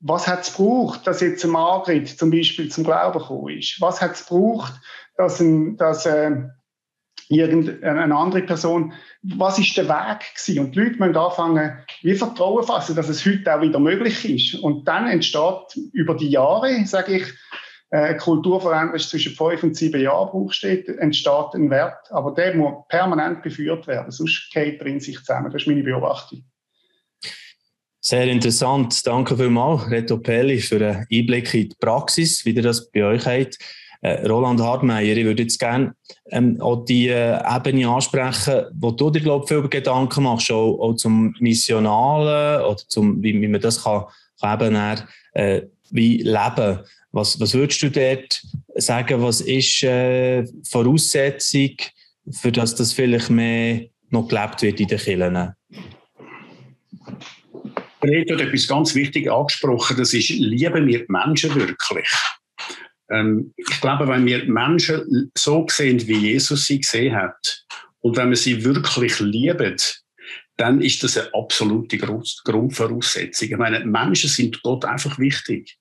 [0.01, 3.81] was hat es gebraucht, dass jetzt ein Margrit zum Beispiel zum Glauben gekommen ist?
[3.81, 4.73] Was hat es gebraucht,
[5.17, 6.43] dass, ein, dass äh,
[7.29, 10.65] irgendeine andere Person, was ist der Weg gewesen?
[10.65, 14.61] Und die Leute müssen anfangen, wie Vertrauen fassen, dass es heute auch wieder möglich ist.
[14.61, 17.27] Und dann entsteht über die Jahre, sage ich,
[17.89, 22.11] äh, eine Kulturveränderung zwischen fünf und sieben Jahren braucht steht, entsteht ein Wert.
[22.11, 25.51] Aber der muss permanent geführt werden, sonst geht er in sich zusammen.
[25.51, 26.43] Das ist meine Beobachtung.
[28.01, 29.05] Sehr interessant.
[29.07, 33.25] Danke vielmals, Reto Pelli, für einen Einblick in die Praxis, wie ihr das bei euch
[33.25, 33.57] habt.
[34.05, 35.95] Äh, Roland Hartmeier, ich würde jetzt gerne
[36.29, 40.93] ähm, auch die äh, Ebene ansprechen, wo du dir, glaube viel Gedanken machst, auch, auch
[40.93, 44.03] zum Missionalen oder zum, wie, wie man das kann,
[44.39, 46.81] kann eben dann, äh, wie leben.
[47.13, 48.43] Was, was würdest du dort
[48.75, 51.71] sagen, was ist äh, Voraussetzung
[52.29, 55.53] für das das vielleicht mehr noch gelebt wird in den Kirchen?
[58.01, 62.07] Fred hat etwas ganz Wichtiges angesprochen, das ist, lieben wir die Menschen wirklich?
[63.09, 67.65] Ähm, ich glaube, wenn wir Menschen so sehen, wie Jesus sie gesehen hat,
[68.01, 69.75] und wenn wir sie wirklich lieben,
[70.57, 73.49] dann ist das eine absolute Grundvoraussetzung.
[73.49, 75.77] Ich meine, Menschen sind Gott einfach wichtig.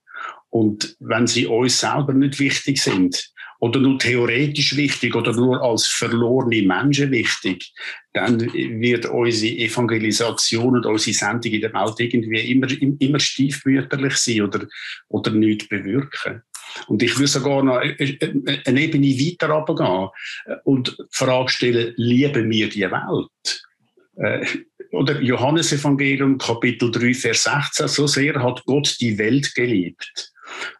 [0.48, 3.34] Und wenn sie uns selber nicht wichtig sind,
[3.64, 7.72] oder nur theoretisch wichtig oder nur als verlorene Menschen wichtig,
[8.12, 12.68] dann wird unsere Evangelisation und unsere Sendung in der Welt irgendwie immer,
[13.00, 14.66] immer stiefmütterlich sein oder,
[15.08, 16.42] oder nichts bewirken.
[16.86, 20.08] Und ich würde sogar noch eine Ebene weiter runtergehen
[20.64, 23.62] und die Frage stellen, lieben wir die Welt?
[24.16, 24.46] Äh,
[24.92, 30.32] oder Johannes Evangelium Kapitel 3, Vers 16, so sehr hat Gott die Welt geliebt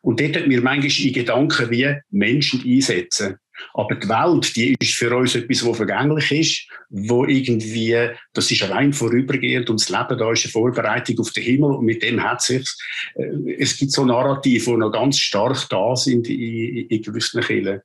[0.02, 3.36] und dort hat mir manchmal in Gedanken wie Menschen einsetzen.
[3.74, 8.68] Aber die Welt, die ist für uns etwas, was vergänglich ist, wo irgendwie, das ist
[8.68, 12.22] rein vorübergehend und das Leben da ist eine Vorbereitung auf den Himmel und mit dem
[12.22, 12.66] hat sich
[13.14, 17.80] äh, es gibt so Narrative, die noch ganz stark da sind in, in gewissen Kirchen.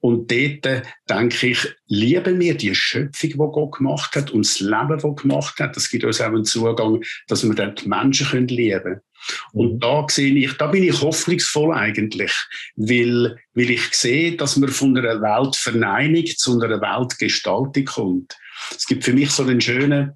[0.00, 4.60] Und dort äh, denke ich, lieben wir die Schöpfung, die Gott gemacht hat und das
[4.60, 5.76] Leben, das er gemacht hat.
[5.76, 9.00] Das gibt uns auch einen Zugang, dass wir dann die Menschen lieben können.
[9.52, 9.80] Und mhm.
[9.80, 12.32] da sehe ich, da bin ich hoffnungsvoll eigentlich,
[12.76, 18.36] weil, weil ich sehe, dass man von einer Weltverneinigung zu einer Weltgestaltung kommt.
[18.70, 20.12] Es gibt für mich so einen schönen,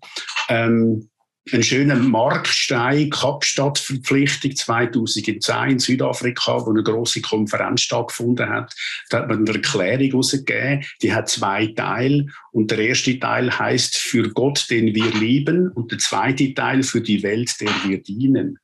[0.49, 1.09] ähm,
[1.53, 8.75] einen schönen Markstein, Kapstadtverpflichtung 2010 in Südafrika, wo eine große Konferenz stattgefunden hat.
[9.09, 12.27] Da hat man eine Erklärung herausgegeben, die hat zwei Teile.
[12.53, 17.01] Und der erste Teil heißt für Gott, den wir lieben, und der zweite Teil für
[17.01, 18.59] die Welt, der wir dienen.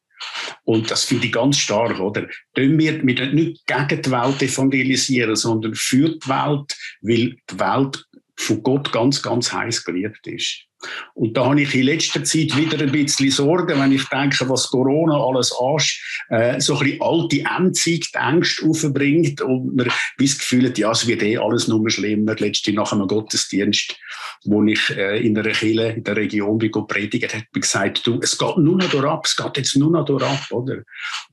[0.64, 2.27] Und das finde ich ganz stark, oder?
[2.55, 8.05] Wir, wir nicht gegen die Welt evangelisieren, sondern für die Welt, weil die Welt
[8.37, 10.66] von Gott ganz, ganz heiß geliebt ist.
[11.14, 14.68] Und da habe ich in letzter Zeit wieder ein bisschen Sorgen, wenn ich denke, was
[14.68, 20.79] Corona alles ansch, äh, so ein bisschen alte Endzeit-Ängste aufbringt und man das Gefühl hat,
[20.79, 22.35] ja, es wird eh alles nur schlimmer.
[22.37, 23.97] Letzte nach einem Gottesdienst,
[24.44, 28.37] wo ich äh, in einer Kirche in der Region bin, predigt, mir gesagt, du, es
[28.38, 30.83] geht nur noch durch es geht jetzt nur noch durch oder?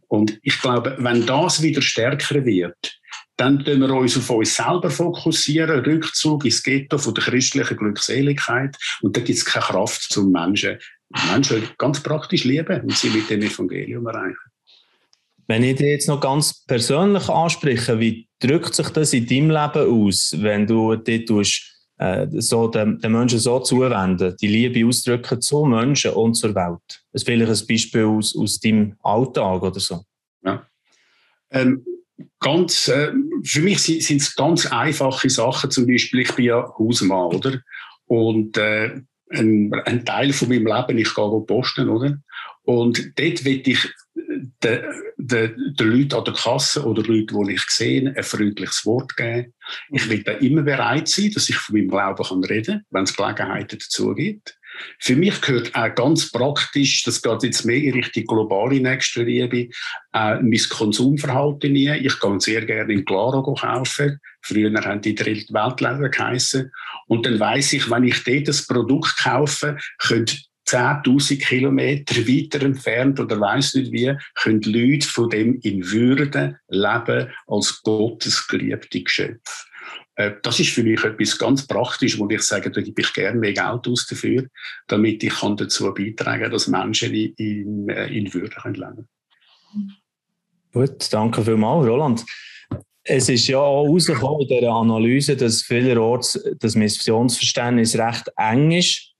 [0.07, 3.00] Und ich glaube, wenn das wieder stärker wird,
[3.37, 8.77] dann tun wir uns auf uns selber fokussieren, Rückzug ins Ghetto von der christlichen Glückseligkeit.
[9.01, 10.77] Und da gibt es keine Kraft zum Menschen,
[11.29, 14.37] Menschen ganz praktisch lieben und sie mit dem Evangelium erreichen.
[15.47, 20.05] Wenn ich dir jetzt noch ganz persönlich anspreche, wie drückt sich das in deinem Leben
[20.05, 25.65] aus, wenn du tust, äh, so den, den, Menschen so zuwenden, die Liebe ausdrücken zu
[25.65, 27.03] Menschen und zur Welt?
[27.11, 30.01] Das ist vielleicht ein Beispiel aus, aus deinem Alltag oder so.
[30.43, 30.65] Ja.
[31.49, 31.83] Ähm,
[32.39, 33.11] ganz, äh,
[33.43, 35.71] für mich sind es ganz einfache Sachen.
[35.71, 37.59] Zum Beispiel, ich bin ja Hausmann, oder?
[38.05, 42.17] Und äh, ein, ein, Teil von meinem Leben, ich gehe posten, oder?
[42.63, 44.81] Und dort will ich den,
[45.17, 49.53] den, den Leuten an der Kasse oder Leuten, die ich sehe, ein freundliches Wort geben.
[49.91, 53.15] Ich will da immer bereit sein, dass ich von meinem Glauben reden kann, wenn es
[53.15, 54.57] Gelegenheiten dazu gibt.
[54.99, 59.69] Für mich gehört auch ganz praktisch, das geht jetzt mehr in Richtung globale Nächstenliebe,
[60.13, 61.91] äh, mein Konsumverhalten nie.
[61.97, 64.19] Ich gehe sehr gerne in Claro kaufen.
[64.41, 66.71] Früher haben die dritte Weltländer geheissen.
[67.07, 73.19] Und dann weiß ich, wenn ich dort das Produkt kaufe, könnte 10.000 Kilometer weiter entfernt
[73.19, 79.70] oder weiß nicht wie, können Leute von dem in Würde leben als Gottes geliebte Geschöpfe.
[80.15, 83.39] Äh, das ist für mich etwas ganz Praktisches, wo ich sage, da gebe ich gerne
[83.39, 84.47] mehr Geld aus dafür,
[84.87, 89.09] damit ich dazu beitragen kann, dass Menschen in, äh, in Würde leben können.
[90.73, 92.25] Gut, danke vielmals, Roland.
[93.03, 99.11] Es ist ja auch herausgekommen in dieser Analyse, dass vielerorts das Missionsverständnis recht eng ist.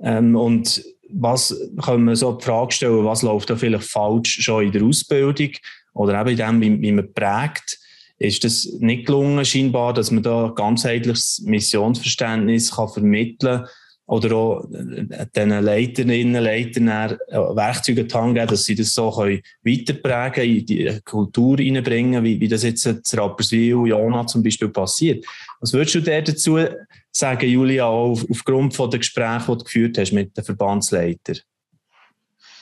[0.00, 4.64] Ähm, und was können wir so die Frage stellen, was läuft da vielleicht falsch schon
[4.64, 5.50] in der Ausbildung
[5.94, 7.78] oder eben in dem, wie, wie man prägt?
[8.18, 13.68] Ist es nicht gelungen, scheinbar, dass man da ganzheitliches Missionsverständnis kann vermitteln kann
[14.08, 20.56] oder auch äh, den Leiterinnen, Leitern äh, Werkzeuge geben, dass sie das so können weiterprägen
[20.56, 25.26] in die Kultur reinbringen, wie, wie das jetzt in Rapperswil, Jona zum Beispiel passiert.
[25.60, 26.58] Was würdest du dir dazu
[27.12, 31.38] sagen, Julia, auf, aufgrund von der Gespräche, die du geführt hast mit den Verbandsleitern?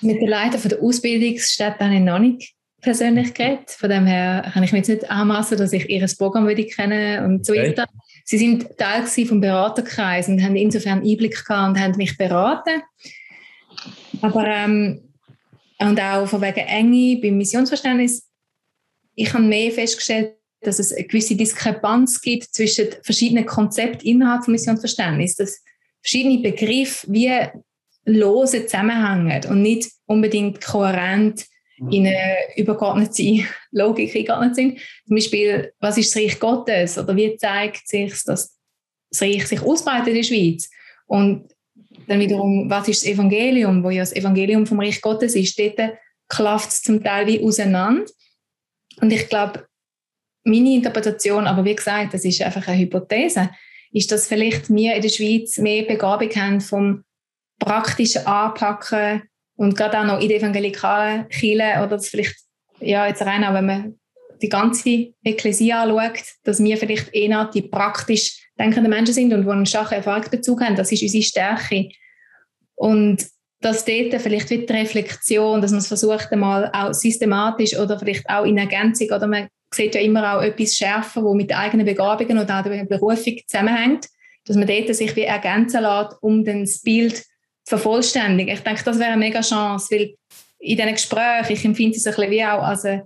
[0.01, 2.56] Mit den Leitern der Ausbildungsstätte habe ich noch nicht
[2.87, 3.69] persönlich geredet.
[3.73, 7.25] Von dem her kann ich mir jetzt nicht anmassen, dass ich ihr Programm würde kennen
[7.25, 7.83] und so weiter.
[7.83, 8.23] Okay.
[8.25, 12.83] Sie sind Teil vom Beraterkreis und haben insofern Einblick gehabt und haben mich beraten.
[14.23, 15.01] Aber ähm,
[15.81, 18.29] und auch von wegen Enge beim Missionsverständnis,
[19.17, 24.53] ich habe mehr festgestellt, dass es eine gewisse Diskrepanz gibt zwischen verschiedenen Konzepten innerhalb von
[24.53, 25.61] Missionsverständnis, dass
[26.01, 27.33] verschiedene Begriffe wie
[28.05, 31.47] lose zusammenhängen und nicht unbedingt kohärent.
[31.91, 34.79] In eine übergeordnete Logik eingeordnet sind.
[35.07, 38.57] Zum Beispiel, was ist das Reich Gottes oder wie zeigt sich, dass
[39.11, 40.71] das Reich sich ausbreitet in der Schweiz?
[41.07, 41.49] Und
[42.07, 45.59] dann wiederum, was ist das Evangelium, wo ja das Evangelium vom Reich Gottes ist?
[45.59, 45.79] Dort
[46.29, 48.05] klafft es zum Teil wie auseinander.
[49.01, 49.67] Und ich glaube,
[50.45, 53.51] meine Interpretation, aber wie gesagt, das ist einfach eine Hypothese,
[53.93, 57.05] ist, dass vielleicht wir in der Schweiz mehr Begabung haben vom
[57.59, 59.23] praktischen Anpacken
[59.57, 62.37] und gerade auch noch in der evangelikalen Kirche oder das vielleicht,
[62.81, 63.99] ja, jetzt rein auch, wenn man
[64.43, 69.51] die ganze Ekklesia anschaut, dass wir vielleicht eher die praktisch denkenden Menschen sind und die
[69.51, 70.77] einen starken Erfahrungsbezug haben.
[70.77, 71.89] Das ist unsere Stärke.
[72.75, 73.25] Und
[73.61, 78.45] dass dort vielleicht wieder Reflexion, dass man es versucht, einmal auch systematisch oder vielleicht auch
[78.45, 82.39] in Ergänzung, oder man sieht ja immer auch etwas schärfer, wo mit den eigenen Begabungen
[82.39, 84.07] oder auch der Berufung zusammenhängt,
[84.45, 87.25] dass man dort sich wie ergänzen lässt, um dann das Bild
[87.67, 88.55] vervollständigen.
[88.55, 90.15] Ich denke, das wäre eine mega Chance, weil
[90.59, 93.03] in diesen Gesprächen, ich empfinde es ein bisschen wie auch als ein,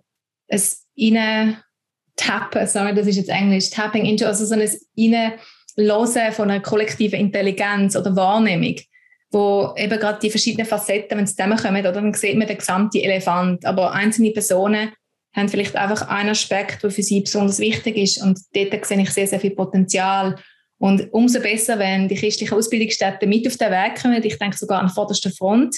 [0.48, 1.56] ein
[2.16, 7.18] Tappen, sorry, das ist jetzt Englisch, Tapping into, also so ein Reinlösen von einer kollektiven
[7.18, 8.76] Intelligenz oder Wahrnehmung,
[9.30, 11.92] wo eben gerade die verschiedenen Facetten, wenn sie zusammenkommen, oder?
[11.92, 14.92] Dann sieht man den gesamten Elefant, aber einzelne Personen
[15.34, 18.20] haben vielleicht einfach einen Aspekt, der für sie besonders wichtig ist.
[18.20, 20.36] Und dort sehe ich sehr, sehr viel Potenzial
[20.80, 24.80] und umso besser, wenn die christlichen Ausbildungsstätten mit auf den Weg kommen, ich denke sogar
[24.80, 25.76] an vorderster Front.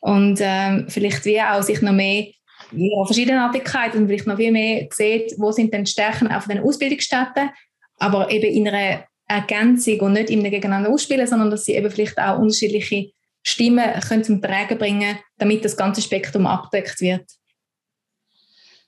[0.00, 2.26] Und ähm, vielleicht wie auch sich noch mehr
[2.72, 6.62] ja, Verschiedenartigkeit und vielleicht noch viel mehr sieht, wo sind denn die Stärken von den
[6.62, 7.48] Ausbildungsstätten,
[7.96, 12.18] aber eben in einer Ergänzung und nicht immer gegeneinander ausspielen, sondern dass sie eben vielleicht
[12.18, 17.24] auch unterschiedliche Stimmen können zum Tragen bringen, damit das ganze Spektrum abdeckt wird.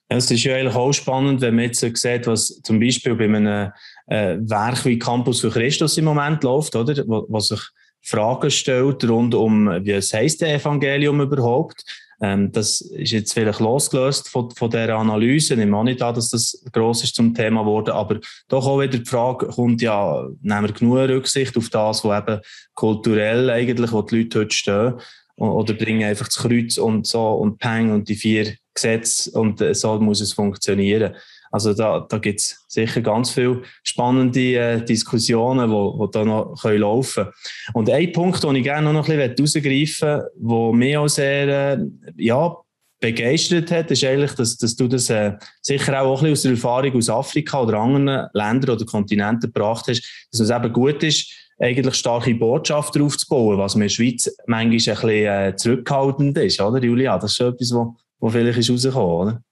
[0.09, 3.73] Es ist ja eigentlich auch spannend, wenn man jetzt sieht, was zum Beispiel bei einem
[4.07, 7.05] äh, Werk wie Campus für Christus im Moment läuft, oder?
[7.07, 7.61] Wo sich
[8.03, 11.85] Fragen stellt rund um, wie es heißt der Evangelium überhaupt.
[12.21, 15.55] Ähm, das ist jetzt vielleicht losgelöst von, von dieser Analyse.
[15.55, 18.19] Ich nehme nicht dass das gross ist zum Thema geworden, aber
[18.49, 22.41] doch auch wieder die Frage kommt ja, nehmen wir genug Rücksicht auf das, was eben
[22.75, 24.95] kulturell eigentlich, wo die Leute heute stehen,
[25.37, 29.75] oder bringen einfach das Kreuz und so und Peng und die vier Gesetze und äh,
[29.75, 31.15] so muss es funktionieren.
[31.51, 36.25] Also da, da gibt es sicher ganz viele spannende äh, Diskussionen, die wo, wo da
[36.25, 37.35] noch können laufen können.
[37.75, 41.49] Und ein Punkt, den ich gerne noch ein bisschen herausgreifen möchte, der mich auch sehr
[41.49, 41.79] äh,
[42.17, 42.55] ja,
[43.01, 46.51] begeistert hat, ist eigentlich, dass, dass du das äh, sicher auch, ein bisschen aus der
[46.53, 51.33] Erfahrung aus Afrika oder anderen Ländern oder Kontinenten gebracht hast, dass es eben gut ist,
[51.61, 56.83] eigentlich starke Botschaften aufzubauen, was in der Schweiz manchmal ein bisschen äh, zurückhaltend ist, oder
[56.83, 57.19] Julia?
[57.19, 59.43] Das ist schon etwas, wo, wo vielleicht ist rausgekommen, oder?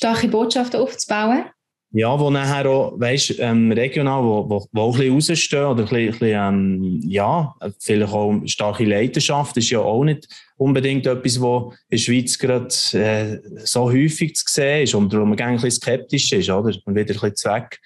[0.00, 1.44] starke Botschaften aufzubauen.
[1.92, 5.82] Ja, wo nachher auch, weißt, ähm, regional, wo, wo, wo auch ein bisschen rausstehen oder
[5.82, 11.74] ein bisschen, ähm, ja, vielleicht auch starke Leidenschaft ist ja auch nicht unbedingt etwas, was
[11.74, 15.72] in der Schweiz gerade äh, so häufig zu sehen ist und darum man ein bisschen
[15.72, 16.72] skeptisch ist, oder?
[16.84, 17.80] Und wieder ein bisschen zweck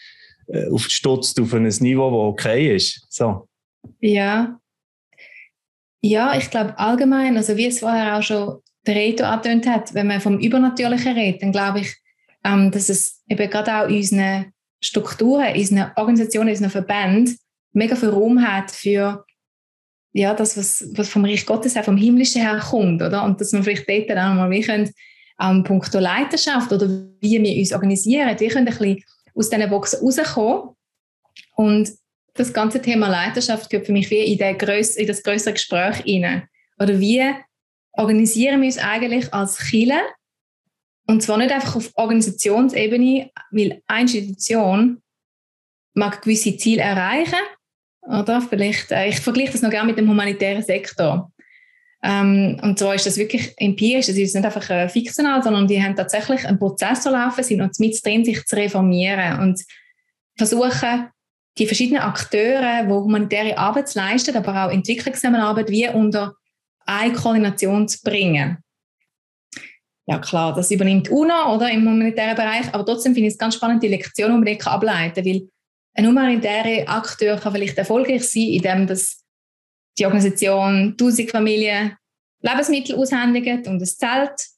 [0.48, 3.06] äh, aufgestutzt auf ein Niveau, das okay ist.
[3.08, 3.48] So.
[4.00, 4.60] Ja.
[6.02, 10.07] Ja, ich glaube allgemein, also wie es vorher auch schon der Reto angetönt hat, wenn
[10.07, 11.94] man vom Übernatürlichen redet, dann glaube ich,
[12.44, 17.38] ähm, dass es eben gerade auch in unseren Strukturen, in unseren Organisationen, in unseren Verbänden
[17.73, 19.25] mega viel Raum hat für
[20.12, 23.25] ja, das, was, was vom Reich Gottes auch vom Himmlischen her kommt, oder?
[23.25, 24.92] Und dass man vielleicht dort dann auch mal wie können,
[25.40, 26.88] ähm, punkto Leiterschaft oder
[27.20, 29.03] wie wir uns organisieren, wir können ein bisschen
[29.35, 30.77] aus diesen Boxen rauskommen.
[31.57, 31.90] Und
[32.35, 36.49] das ganze Thema Leiterschaft gehört für mich wie in, in das größere Gespräch hinein.
[36.79, 37.23] Oder wie
[37.96, 40.00] organisieren wir uns eigentlich als Chile
[41.07, 45.02] und zwar nicht einfach auf Organisationsebene, weil eine Institution
[45.94, 47.38] mag gewisse Ziele erreichen,
[48.07, 51.33] oder vielleicht, äh, ich vergleiche das noch gerne mit dem humanitären Sektor.
[52.02, 55.83] Ähm, und zwar ist das wirklich empirisch, das ist nicht einfach äh, fiktional, sondern die
[55.83, 59.62] haben tatsächlich einen Prozess laufen, sind noch mit drin, sich zu reformieren und
[60.37, 61.09] versuchen,
[61.57, 66.35] die verschiedenen Akteure, die humanitäre Arbeit leisten, aber auch Entwicklungszusammenarbeit, wie unter
[66.87, 68.59] eine Koordination zu bringen.
[70.07, 73.55] Ja klar, das übernimmt UNO oder im humanitären Bereich, aber trotzdem finde ich es ganz
[73.55, 75.49] spannend, die Lektion unbedingt ableiten, weil
[75.94, 79.25] ein humanitärer Akteur kann vielleicht erfolgreich sein, indem das
[79.99, 81.97] die Organisation 1000 Familien
[82.40, 84.49] Lebensmittel aushändigt und es zählt.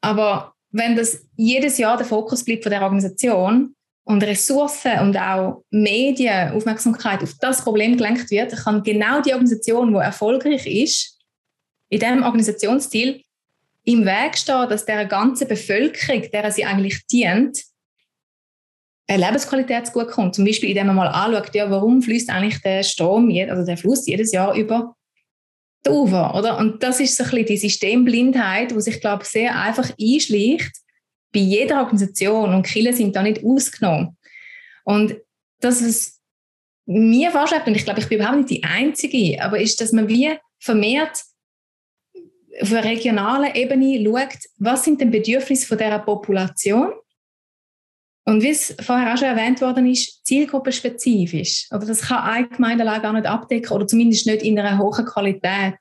[0.00, 3.74] Aber wenn das jedes Jahr der Fokus bleibt von der Organisation
[4.04, 9.92] und Ressourcen und auch Medien, Aufmerksamkeit auf das Problem gelenkt wird, kann genau die Organisation,
[9.92, 11.11] die erfolgreich ist,
[11.92, 13.22] in diesem Organisationsziel
[13.84, 17.62] im Weg stehen, dass der ganzen Bevölkerung, der sie eigentlich dient,
[19.06, 20.34] eine Lebensqualität gut kommt.
[20.34, 24.06] Zum Beispiel, indem man mal anschaut, ja, warum fließt eigentlich der Strom, also der Fluss
[24.06, 24.94] jedes Jahr über
[25.84, 26.56] die Ufer, oder?
[26.56, 30.72] Und das ist so ein bisschen die Systemblindheit, die sich, glaube ich, sehr einfach einschleicht
[31.30, 34.16] bei jeder Organisation und Kirchen sind da nicht ausgenommen.
[34.84, 35.16] Und
[35.60, 36.20] das, was
[36.86, 40.08] mir vorschreibt, und ich glaube, ich bin überhaupt nicht die Einzige, aber ist, dass man
[40.08, 41.22] wie vermehrt
[42.60, 46.92] auf einer regionalen Ebene schaut, was sind die Bedürfnisse von dieser Population
[48.24, 51.68] und wie es vorher auch schon erwähnt worden ist, zielgruppenspezifisch.
[51.70, 55.76] Oder das kann eine Gemeindelage gar nicht abdecken oder zumindest nicht in einer hohen Qualität.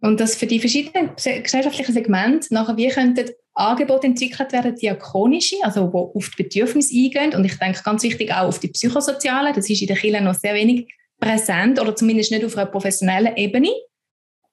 [0.00, 5.92] Und dass für die verschiedenen gesellschaftlichen Segmente nachher wie könnten Angebote entwickelt werden, diakonische, also
[5.92, 7.34] wo auf die Bedürfnisse eingehen.
[7.36, 9.52] Und ich denke ganz wichtig auch auf die psychosoziale.
[9.52, 13.36] Das ist in der Kirche noch sehr wenig präsent oder zumindest nicht auf einer professionellen
[13.36, 13.70] Ebene.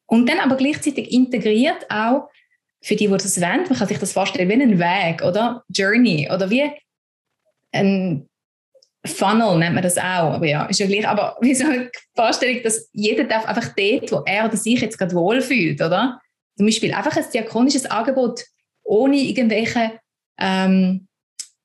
[0.10, 2.30] Und dann aber gleichzeitig integriert auch
[2.82, 6.30] für die, die das wollen, man kann sich das vorstellen wie einen Weg oder Journey
[6.34, 6.72] oder wie
[7.72, 8.28] ein
[9.06, 11.08] Funnel nennt man das auch, aber ja, ist ja gleich.
[11.08, 14.98] Aber wie so eine Vorstellung, dass jeder darf einfach dort, wo er oder sich jetzt
[14.98, 16.20] gerade wohlfühlt, oder?
[16.58, 18.44] Zum Beispiel einfach ein diakonisches Angebot
[18.84, 20.00] ohne irgendwelche,
[20.40, 21.08] ähm,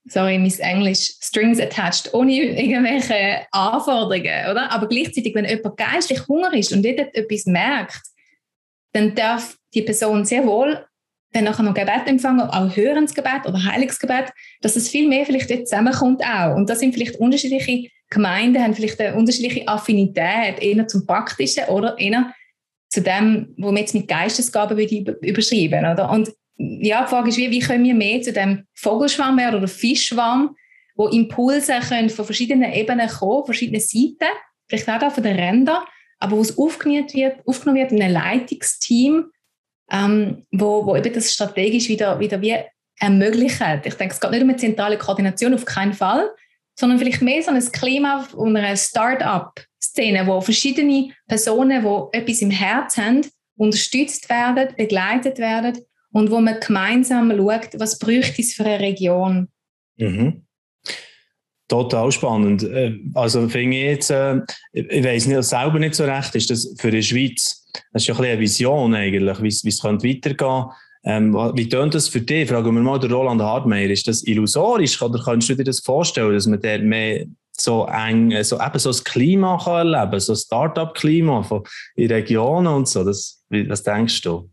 [0.07, 4.71] sorry, Miss Englisch, Strings attached, ohne irgendwelche Anforderungen, oder?
[4.71, 8.03] Aber gleichzeitig, wenn jemand geistlich Hunger ist und dort etwas merkt,
[8.95, 10.85] dann darf die Person sehr wohl
[11.35, 15.69] dann nachher noch Gebet empfangen, auch Hörensgebet oder Heilungsgebet, dass es viel mehr vielleicht dort
[15.69, 16.55] zusammenkommt auch.
[16.55, 21.99] Und da sind vielleicht unterschiedliche Gemeinden, haben vielleicht eine unterschiedliche Affinität, eher zum Praktischen oder
[21.99, 22.33] eher
[22.89, 26.09] zu dem, wo wir jetzt mit Geistesgaben überschreiben, oder?
[26.11, 30.55] Und ja, die Frage ist, wie, wie können wir mehr zu dem Vogelschwamm oder Fischschwamm,
[30.95, 34.31] wo Impulse können von verschiedenen Ebenen kommen, verschiedenen Seiten,
[34.69, 35.83] vielleicht auch von den Rändern,
[36.25, 39.27] aber wo es aufgenommen wird, aufgenommen wird in einem Leitungsteam,
[39.91, 42.57] ähm, wo, wo eben das strategisch wieder, wieder wie
[42.99, 43.61] ermöglicht.
[43.85, 46.31] Ich denke, es geht nicht um eine zentrale Koordination, auf keinen Fall,
[46.79, 52.51] sondern vielleicht mehr so ein Klima und eine Start-up-Szene, wo verschiedene Personen, die etwas im
[52.51, 53.21] Herz haben,
[53.57, 59.49] unterstützt werden, begleitet werden und wo man gemeinsam schaut, was bräuchte es für eine Region.
[59.99, 60.47] Mhm.
[61.69, 62.63] Total spannend.
[62.63, 64.41] Äh, also finde ich jetzt, äh,
[64.73, 68.15] ich weiß nicht, selber nicht so recht, ist das für die Schweiz das ist ja
[68.15, 70.19] ein eine Vision eigentlich, wie es könnte.
[71.07, 72.49] Ähm, wie tönt das für dich?
[72.49, 73.91] Fragen wir mal den Roland Hartmeier.
[73.91, 78.43] Ist das illusorisch oder kannst du dir das vorstellen, dass man dort mehr so eng,
[78.43, 81.63] so eben so das Klima kann erleben, so Start-up-Klima
[81.97, 83.05] in Regionen und so?
[83.05, 84.49] Das, was denkst du?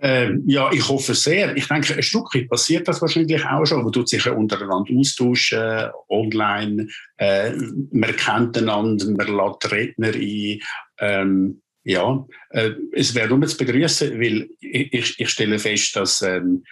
[0.00, 1.56] Ähm, ja, ich hoffe sehr.
[1.56, 3.82] Ich denke, ein Stück weit passiert das wahrscheinlich auch schon.
[3.82, 6.88] Man tut sich ja untereinander austauschen, online.
[7.16, 7.52] Äh,
[7.92, 10.60] man kennt einander, man lädt Redner ein.
[10.98, 16.64] Ähm, ja, äh, es wäre nur zu begrüßen, weil ich, ich stelle fest, dass ähm,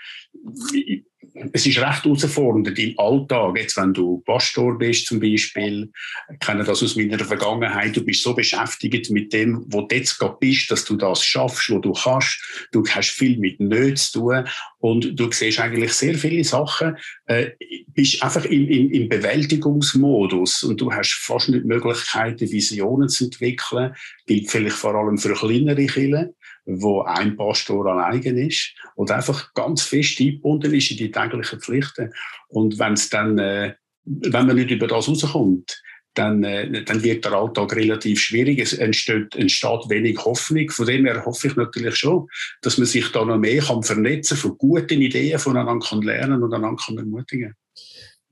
[1.53, 3.59] es ist recht herausfordernd im Alltag.
[3.59, 5.91] Jetzt, wenn du Pastor bist zum Beispiel,
[6.33, 10.19] ich kenne das aus meiner Vergangenheit, du bist so beschäftigt mit dem, wo du jetzt
[10.19, 12.69] gerade bist, dass du das schaffst, wo du kannst.
[12.73, 14.45] Du hast viel mit Nöten zu tun
[14.79, 17.51] und du siehst eigentlich sehr viele Sachen, äh,
[17.89, 23.25] bist einfach im, im, im Bewältigungsmodus und du hast fast nicht die Möglichkeit, Visionen zu
[23.25, 23.95] entwickeln.
[24.27, 26.31] Gilt vielleicht vor allem für kleinere Kinder
[26.67, 32.13] wo ein Pastor alleine ist und einfach ganz fest eingebunden ist in die täglichen Pflichten.
[32.49, 33.75] Und wenn es dann, äh,
[34.05, 35.83] wenn man nicht über das rauskommt,
[36.15, 38.61] dann, äh, dann wird der Alltag relativ schwierig.
[38.61, 40.71] Es entsteht, entsteht wenig Hoffnung.
[40.71, 42.29] Von dem her hoffe ich natürlich schon,
[42.63, 46.55] dass man sich da noch mehr kann vernetzen von guten Ideen voneinander kann lernen und
[46.55, 47.55] einander kann ermutigen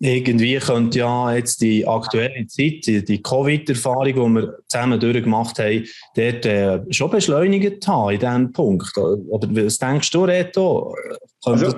[0.02, 5.84] irgendwie könnte ja jetzt die aktuelle Zeit, die, die Covid-Erfahrung, die wir zusammen durchgemacht haben,
[6.16, 8.98] dort äh, schon beschleunigt haben in diesem Punkt.
[8.98, 10.96] Oder was denkst du, Reto?
[11.44, 11.76] Also,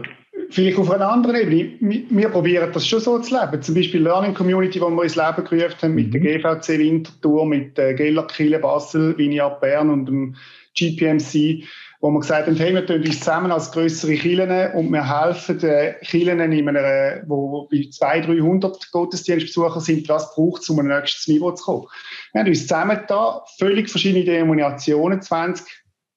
[0.49, 1.77] vielleicht auf einer anderen Ebene.
[1.81, 3.61] Wir, wir, probieren das schon so zu leben.
[3.61, 6.23] Zum Beispiel Learning Community, die wir ins Leben gerufen haben, mit mhm.
[6.23, 10.35] der GVC Winterthur, mit der Geller Kille Basel, Viniat Bern und dem
[10.75, 11.65] GPMC
[12.05, 15.59] wo wir gesagt haben, hey, wir tun uns zusammen als größere Kirchen und wir helfen
[15.59, 20.89] den Kirchen, in einer, wo bei 200, 300 Gottesdienstbesucher sind, was braucht es, um ein
[20.89, 21.87] nächstes Niveau zu kommen.
[22.35, 25.65] Wir haben uns zusammen da völlig verschiedene Denominationen, 20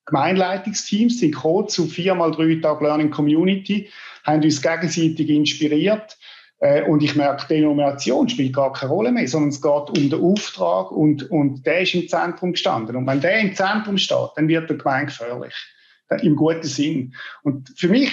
[0.07, 3.89] Gemeinleitungsteams sind gekommen zu viermal drei Tage Learning Community,
[4.25, 6.17] haben uns gegenseitig inspiriert.
[6.59, 10.21] Äh, und ich merke, Denomination spielt gar keine Rolle mehr, sondern es geht um den
[10.21, 12.97] Auftrag und, und der ist im Zentrum gestanden.
[12.97, 15.55] Und wenn der im Zentrum steht, dann wird der Gemeinde gefährlich
[16.21, 17.13] im guten Sinn.
[17.43, 18.11] Und für mich,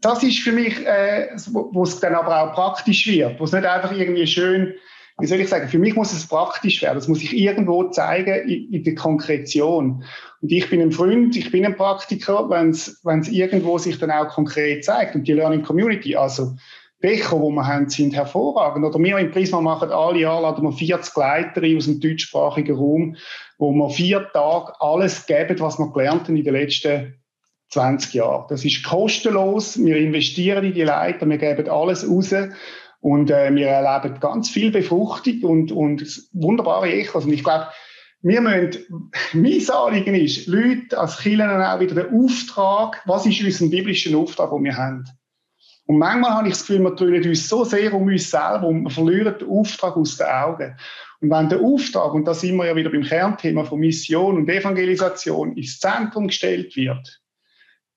[0.00, 3.64] das ist für mich, äh, wo es dann aber auch praktisch wird, wo es nicht
[3.64, 4.74] einfach irgendwie schön,
[5.20, 6.96] wie soll ich sagen, für mich muss es praktisch werden.
[6.96, 10.04] Das muss ich irgendwo zeigen in, in der Konkretion.
[10.40, 14.28] Und ich bin ein Freund, ich bin ein Praktiker, wenn es irgendwo sich dann auch
[14.28, 15.14] konkret zeigt.
[15.14, 16.54] Und die Learning Community, also
[17.00, 18.84] Becher, die wir haben, sind hervorragend.
[18.84, 23.16] Oder wir im Prisma machen alle Jahre laden wir 40 Leiter aus dem deutschsprachigen Raum,
[23.58, 27.19] wo wir vier Tage alles geben, was wir gelernt haben in den letzten
[27.70, 28.46] 20 Jahren.
[28.48, 29.82] Das ist kostenlos.
[29.82, 32.34] Wir investieren in die Leiter, wir geben alles raus.
[33.00, 37.24] Und äh, wir erleben ganz viel Befruchtung und, und wunderbare Echos.
[37.24, 37.68] Und ich glaube,
[38.22, 43.68] wir müssen, mein Anliegen ist, Leute als Kirchen auch wieder den Auftrag, was ist unser
[43.68, 45.04] biblischer Auftrag, den wir haben?
[45.86, 48.84] Und manchmal habe ich das Gefühl, wir drehen uns so sehr um uns selber und
[48.84, 50.76] wir verlieren den Auftrag aus den Augen.
[51.20, 54.48] Und wenn der Auftrag, und da sind wir ja wieder beim Kernthema von Mission und
[54.48, 57.19] Evangelisation, ins Zentrum gestellt wird,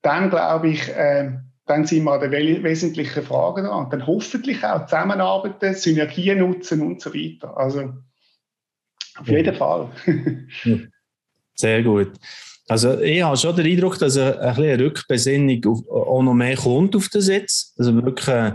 [0.03, 1.31] dann glaube ich, äh,
[1.65, 3.89] dann sind wir an der wesentlichen Frage dran.
[3.89, 7.57] Dann hoffentlich auch zusammenarbeiten, Synergien nutzen und so weiter.
[7.57, 7.93] Also
[9.17, 9.89] auf jeden Fall.
[11.55, 12.11] Sehr gut.
[12.67, 16.33] Also ich habe schon den Eindruck, dass ein, ein bisschen eine Rückbesinnung auf, auch noch
[16.33, 17.73] mehr kommt auf den Sitz.
[17.77, 18.53] Also wirklich äh,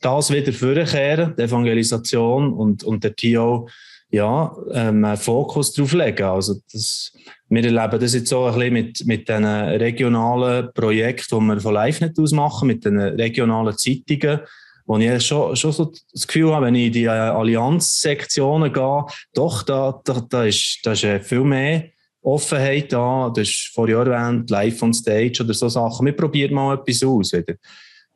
[0.00, 3.68] das wieder vorkehren, die Evangelisation und, und der TO
[4.10, 6.22] ja, ähm, Fokus drauf legen.
[6.24, 7.12] Also das,
[7.48, 11.74] wir erleben das jetzt so ein bisschen mit, mit diesen regionalen Projekten, die wir von
[11.74, 14.40] LiveNet aus machen, mit den regionalen Zeitungen,
[14.86, 19.04] wo ich schon, schon so das Gefühl habe, wenn ich in die Allianz-Sektionen gehe,
[19.34, 21.84] doch, da, da, da, ist, da ist viel mehr
[22.22, 23.30] Offenheit da.
[23.34, 26.06] Du hast vorher erwähnt, live on stage oder so Sachen.
[26.06, 27.54] Wir probieren mal etwas aus wieder.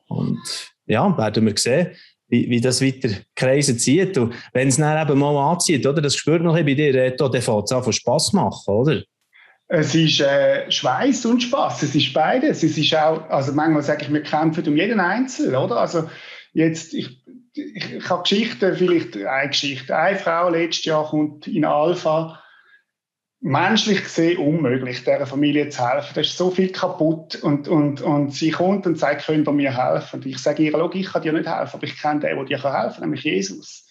[0.09, 0.39] Und
[0.87, 1.93] ja, werden wir sehen
[2.33, 4.17] wie, wie das weiter Kreise zieht.
[4.17, 7.43] Und wenn es dann eben mal anzieht, oder, das spürt man bei dir, Reto, dann
[7.43, 9.03] fängt es an von Spass machen, oder?
[9.69, 11.83] Es ist äh, Schweiß und Spaß.
[11.83, 12.63] Es ist beides.
[12.63, 15.77] Es ist auch, also manchmal sage ich, wir kämpfen um jeden Einzelnen, oder?
[15.77, 16.09] Also
[16.55, 17.23] jetzt, ich,
[17.55, 19.97] ich, ich habe Geschichten, vielleicht eine Geschichte.
[19.97, 22.42] Eine Frau letztes Jahr kommt in Alpha
[23.43, 26.13] menschlich gesehen unmöglich, dieser Familie zu helfen.
[26.15, 29.77] Da ist so viel kaputt und, und, und sie kommt und sagt, könnt ihr mir
[29.77, 30.17] helfen?
[30.17, 32.63] Und ich sage ihr, ich kann dir nicht helfen, aber ich kenne den, der dir
[32.63, 33.89] helfen kann, nämlich Jesus.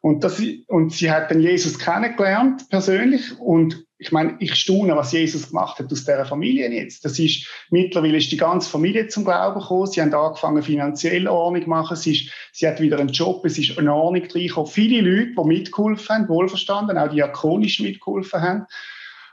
[0.00, 5.12] Und, das, und sie hat dann Jesus kennengelernt, persönlich, und ich meine, ich staune, was
[5.12, 7.04] Jesus gemacht hat aus dieser Familie jetzt.
[7.04, 9.86] Das ist, mittlerweile ist die ganze Familie zum Glauben gekommen.
[9.88, 11.96] Sie haben angefangen, finanziell Ordnung zu machen.
[11.98, 13.44] Sie, ist, sie hat wieder einen Job.
[13.44, 14.70] Es ist eine Ordnung reingekommen.
[14.70, 18.66] Viele Leute, die mitgeholfen haben, wohlverstanden, auch diakonisch mitgeholfen haben.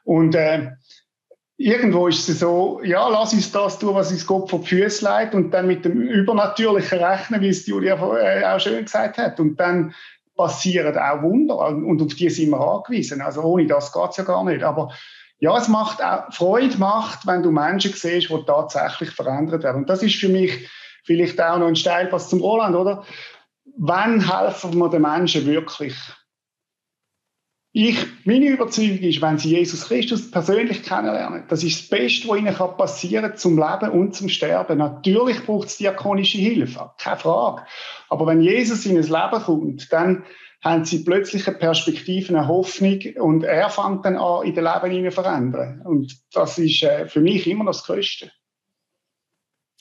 [0.03, 0.71] Und, äh,
[1.55, 5.05] irgendwo ist es so, ja, lass uns das tun, was uns Gott vor die Füße
[5.05, 9.39] legt und dann mit dem Übernatürlichen rechnen, wie es Julia äh, auch schön gesagt hat.
[9.39, 9.93] Und dann
[10.37, 13.21] passieren auch Wunder und auf die sind wir angewiesen.
[13.21, 14.63] Also ohne das geht es ja gar nicht.
[14.63, 14.93] Aber
[15.39, 19.81] ja, es macht auch, Freude macht, wenn du Menschen siehst, die tatsächlich verändert werden.
[19.81, 20.69] Und das ist für mich
[21.03, 23.03] vielleicht auch noch ein Steilpass zum Roland, oder?
[23.77, 25.95] Wann helfen wir den Menschen wirklich?
[27.79, 32.39] Ich, meine Überzeugung ist, wenn sie Jesus Christus persönlich kennenlernen, das ist das Beste, was
[32.39, 34.79] ihnen passieren kann zum Leben und zum Sterben.
[34.79, 37.67] Natürlich braucht es diakonische Hilfe, keine Frage.
[38.09, 40.23] Aber wenn Jesus in ein Leben kommt, dann
[40.63, 45.11] haben sie plötzlich eine Perspektive, eine Hoffnung und er fängt dann an, in den Leben
[45.11, 45.83] zu verändern.
[45.85, 48.31] Und das ist äh, für mich immer das Größte.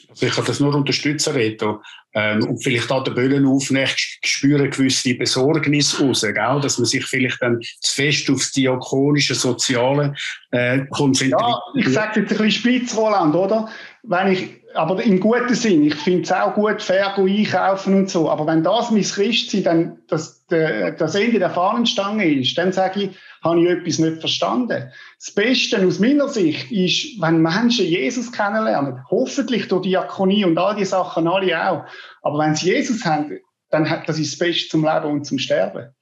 [0.08, 1.82] Also ich kann das nur unterstützen, Reto.
[2.14, 6.60] Ähm, und vielleicht an der Böllen aufnehmen, spüren gewisse Besorgnis raus, gell?
[6.62, 10.14] dass man sich vielleicht dann zu fest aufs diakonische, soziale
[10.52, 11.40] äh, konzentriert.
[11.40, 13.68] Ja, ich sage jetzt ein bisschen spitz, Roland, oder?
[14.02, 18.30] Wenn ich, aber im guten Sinn, ich finde es auch gut, fair einkaufen und so,
[18.30, 23.10] aber wenn das mein Christsein dann das, das Ende der Fahnenstange ist, dann sage ich,
[23.46, 24.90] habe ich etwas nicht verstanden.
[25.18, 30.76] Das Beste aus meiner Sicht ist, wenn Menschen Jesus kennenlernen, hoffentlich durch Diakonie und all
[30.76, 31.84] die Sachen alle auch,
[32.22, 33.38] aber wenn sie Jesus haben,
[33.70, 35.94] dann hat das ist das Beste zum Leben und zum Sterben.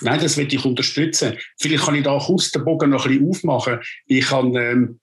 [0.00, 1.36] Nein, das will ich unterstützen.
[1.58, 3.80] Vielleicht kann ich da aus den Bogen noch ein bisschen aufmachen.
[4.06, 5.00] Ich habe ähm,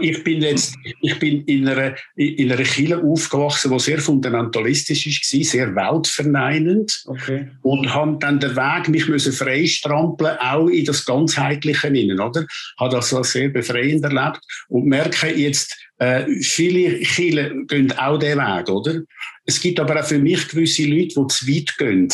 [0.00, 5.44] ich bin jetzt, ich bin in einer, in einer Kirche aufgewachsen, die sehr fundamentalistisch war,
[5.44, 7.04] sehr weltverneinend.
[7.06, 7.48] Okay.
[7.62, 12.46] Und habe dann den Weg, mich müssen freistrampeln, auch in das Ganzheitliche hinein, oder?
[12.78, 18.38] Habe das als sehr befreiend erlebt und merke jetzt, äh, viele Kirchen gehen auch diesen
[18.38, 19.02] Weg, oder?
[19.46, 22.08] Es gibt aber auch für mich gewisse Leute, die zu weit gehen,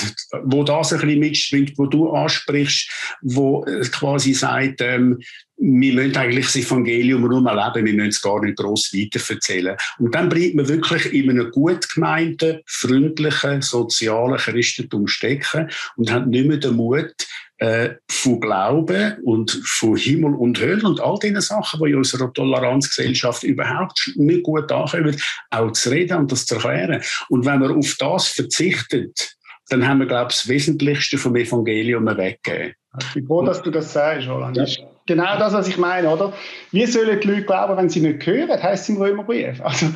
[0.44, 2.90] wo das ein bisschen mitschwingt, wo du ansprichst,
[3.22, 5.18] wo quasi sagt, ähm,
[5.56, 9.76] wir müssen eigentlich das Evangelium nur mal leben, wir müssen es gar nicht gross weiterverzählen.
[9.98, 16.26] Und dann bleibt man wirklich in einem gut gemeinten, freundlichen, sozialen Christentum stecken und hat
[16.26, 17.14] nicht mehr den Mut,
[17.62, 22.32] äh, von Glauben und von Himmel und Hölle und all diese Sachen, die in unserer
[22.32, 25.16] Toleranzgesellschaft überhaupt nicht gut ankommen,
[25.50, 27.00] auch zu reden und das zu erklären.
[27.28, 29.36] Und wenn man auf das verzichtet,
[29.68, 32.74] dann haben wir, glaube ich, das Wesentlichste vom Evangelium weggegeben.
[33.00, 34.56] Ich bin froh, dass du das sagst, Roland.
[34.56, 34.66] Ja.
[35.06, 36.32] Genau das, was ich meine, oder?
[36.72, 39.60] Wie sollen die Leute glauben, wenn sie nicht hören, heißt es im Römerbrief.
[39.62, 39.86] Also,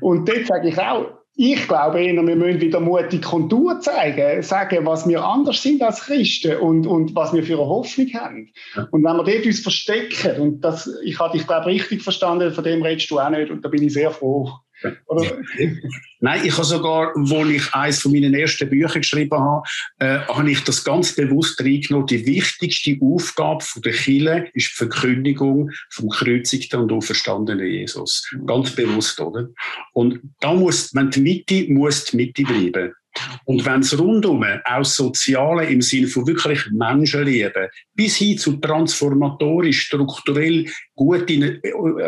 [0.00, 4.84] und dort sage ich auch, ich glaube eher, wir müssen wieder mutig Kontur zeigen, sagen,
[4.84, 8.52] was wir anders sind als Christen und, und was wir für eine Hoffnung haben.
[8.90, 12.64] Und wenn wir dort uns verstecken, und das, ich habe dich, glaube richtig verstanden, von
[12.64, 14.52] dem redest du auch nicht, und da bin ich sehr froh.
[15.06, 15.38] Oder?
[16.20, 19.66] Nein, ich habe sogar, wo ich eines von meinen ersten Büchern geschrieben habe,
[19.98, 22.06] äh, habe ich das ganz bewusst reingenommen.
[22.06, 28.28] Die wichtigste Aufgabe von der Kirche ist die Verkündigung vom kreuzigten und auferstandenen Jesus.
[28.46, 29.48] Ganz bewusst, oder?
[29.92, 32.94] Und da muss, wenn die Mitte, muss die Mitte bleiben.
[33.44, 39.82] Und wenn es rundum aus Sozialen im Sinne von wirklich Menschenleben bis hin zu transformatorisch,
[39.82, 41.60] strukturell gut in eine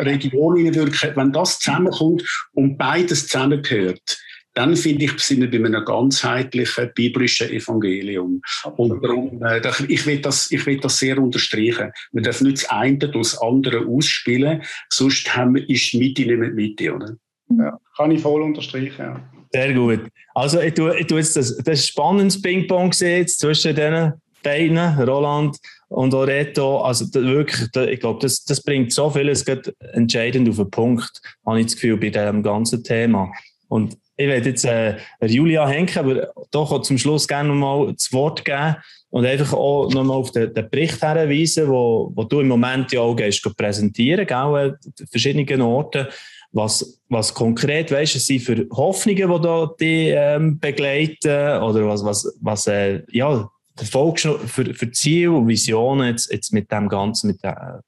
[0.04, 4.18] Region wirken, wenn das zusammenkommt und beides zusammengehört,
[4.54, 8.40] dann finde ich, sind wir bei einem ganzheitlichen biblischen Evangelium.
[8.76, 11.90] Und darum, äh, ich will das, ich will das sehr unterstreichen.
[12.12, 16.40] Wir dürfen nicht das eine durch das andere ausspielen, sonst haben ist die Mitte nicht
[16.40, 17.16] die Mitte, oder?
[17.48, 19.33] Ja, kann ich voll unterstreichen, ja.
[19.54, 20.08] Sehr gut.
[20.34, 26.12] Also, ich tue, ich tue jetzt das, das spannendes Ping-Pong zwischen diesen beiden, Roland und
[26.12, 26.80] Oreto.
[26.80, 29.44] Also, wirklich, ich glaube, das, das bringt so vieles
[29.92, 33.30] entscheidend auf den Punkt, habe ich das Gefühl, bei diesem ganzen Thema.
[33.68, 38.12] Und ich werde jetzt äh, Julia Henke, aber doch auch zum Schluss gerne nochmal das
[38.12, 38.74] Wort geben
[39.10, 43.02] und einfach auch nochmal auf den, den Bericht hinweisen, wo, wo du im Moment ja
[43.02, 44.76] auch gehst, präsentieren, gell, an
[45.10, 46.08] verschiedenen Orten
[46.54, 52.04] was, was konkret weißt, es sind für Hoffnungen, die da die ähm, begleiten oder was,
[52.04, 56.88] was, was äh, ja, verfolgst du für, für Ziele und Visionen jetzt, jetzt mit dem
[56.88, 57.82] Ganzen, mit der,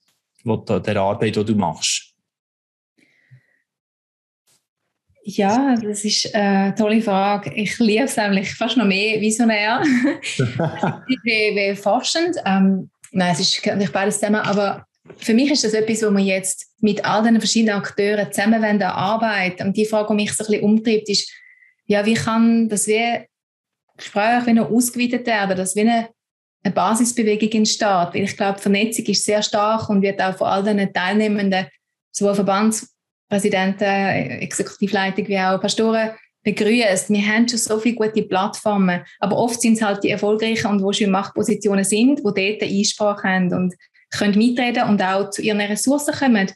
[0.45, 2.13] der Arbeit, die du machst?
[5.29, 7.53] Ja, das ist eine tolle Frage.
[7.55, 12.37] Ich liebe es nämlich fast noch mehr visionär wie, wie forschend.
[12.45, 14.86] Ähm, nein, es ist nicht beides zusammen, aber
[15.19, 19.69] für mich ist das etwas, wo wir jetzt mit all den verschiedenen Akteuren zusammen arbeiten.
[19.69, 21.31] Und die Frage, die mich so ein bisschen umtreibt, ist,
[21.87, 23.25] ja, wie kann das wie
[23.97, 26.09] Gespräch wie noch ausgeweitet werden, dass wie eine,
[26.63, 27.87] eine Basisbewegung entsteht?
[27.87, 31.67] Weil ich glaube, Vernetzung ist sehr stark und wird auch von all den Teilnehmenden,
[32.11, 33.89] sowohl Verbandspräsidenten,
[34.43, 36.11] Exekutivleitung wie auch Pastoren,
[36.43, 37.11] begrüßt.
[37.11, 40.83] Wir haben schon so viele gute Plattformen, aber oft sind es halt die erfolgreichen und
[40.83, 43.53] wo schon Machtpositionen sind, wo dort Einsprache haben.
[43.53, 43.75] Und
[44.19, 46.51] können mitreden und auch zu ihren Ressourcen kommen,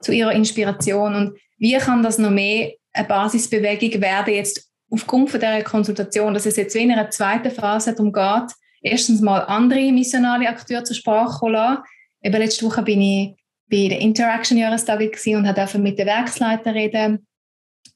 [0.00, 1.14] zu ihrer Inspiration.
[1.14, 6.46] Und wie kann das noch mehr eine Basisbewegung werden, jetzt aufgrund von dieser Konsultation, dass
[6.46, 11.38] es jetzt in einer zweiten Phase darum geht, erstens mal andere missionale Akteure zur Sprache
[11.38, 11.82] zu lassen.
[12.22, 13.36] Eben letzte Woche bin ich
[13.70, 17.26] bei der Interaction-Jahrestagung und habe mit den Werksleitern reden.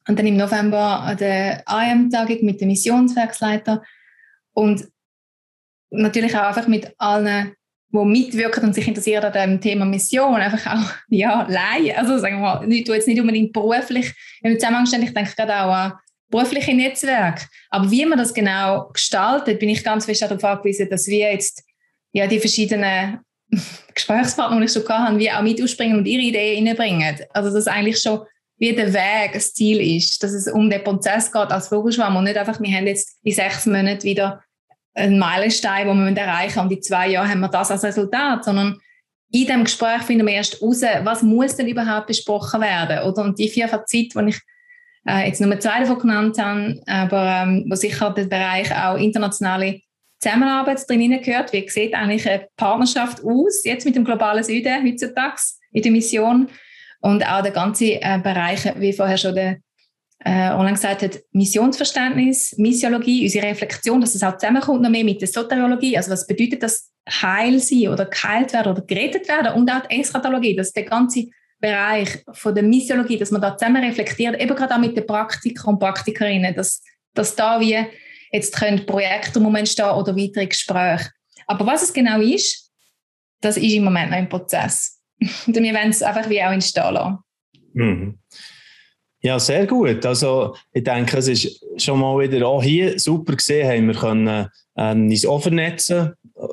[0.09, 3.83] Und dann im November an der IM-Tagung mit dem Missionswerksleiter.
[4.53, 4.89] Und
[5.91, 7.55] natürlich auch einfach mit allen
[8.05, 11.97] die mitwirken und sich interessieren an dem Thema Mission, einfach auch ja, Laien.
[11.97, 15.55] Also sagen wir mal, du jetzt nicht unbedingt beruflich im Zusammenhang stehen, ich denke gerade
[15.61, 15.92] auch an
[16.28, 17.47] berufliche Netzwerke.
[17.70, 21.62] Aber wie man das genau gestaltet, bin ich ganz fest darauf angewiesen, dass wir jetzt
[22.12, 23.20] ja, die verschiedenen
[23.94, 27.20] Gesprächspartner, die ich schon hatte, wie auch mit ausspringen und ihre Ideen reinbringen.
[27.32, 28.20] Also dass eigentlich schon
[28.59, 32.24] wie der Weg das Ziel ist, dass es um den Prozess geht als Vogelschwamm und
[32.24, 34.42] nicht einfach, wir haben jetzt in sechs Monaten wieder
[34.97, 36.61] ein Meilenstein, den wir erreichen.
[36.61, 38.80] Und in zwei Jahren haben wir das als Resultat, sondern
[39.30, 43.07] in dem Gespräch finden wir erst heraus, was muss denn überhaupt besprochen werden.
[43.07, 43.22] Oder?
[43.22, 44.40] Und die vier Fazit, die ich
[45.07, 49.80] äh, jetzt nur zwei davon genannt habe, aber ähm, wo sicher der Bereich auch internationale
[50.18, 51.53] Zusammenarbeit drin gehört.
[51.53, 55.42] Wie sieht eigentlich eine Partnerschaft aus, jetzt mit dem globalen Süden heutzutage
[55.72, 56.49] in der Mission?
[57.01, 59.59] Und auch der ganze äh, Bereich, wie vorher schon der
[60.25, 65.21] äh, online gesagt hat, Missionsverständnis, Missiologie, unsere Reflexion, dass es auch zusammenkommt noch mehr mit
[65.21, 65.97] der Soteriologie.
[65.97, 70.01] Also was bedeutet das Heil sein oder geheilt werden oder gerettet werden und auch die
[70.01, 71.27] Eschatologie, dass der ganze
[71.61, 75.75] Bereich von der Missiologie, dass man da zusammen reflektiert, eben gerade auch mit den Praktikern
[75.75, 76.83] und Praktikerinnen, dass,
[77.14, 77.87] dass da wie
[78.33, 81.11] jetzt können Projekte im Moment stehen oder weitere Gespräche.
[81.47, 82.71] Aber was es genau ist,
[83.41, 85.01] das ist im Moment noch im Prozess.
[85.47, 87.19] Und wir werden es einfach wie auch entstehen lassen.
[87.73, 88.19] Mhm.
[89.27, 90.07] Ja, sehr gut.
[90.07, 94.47] Also ich denke, es ist schon mal wieder auch hier super gesehen, haben wir können
[94.77, 96.12] ähm, uns auch vernetzen,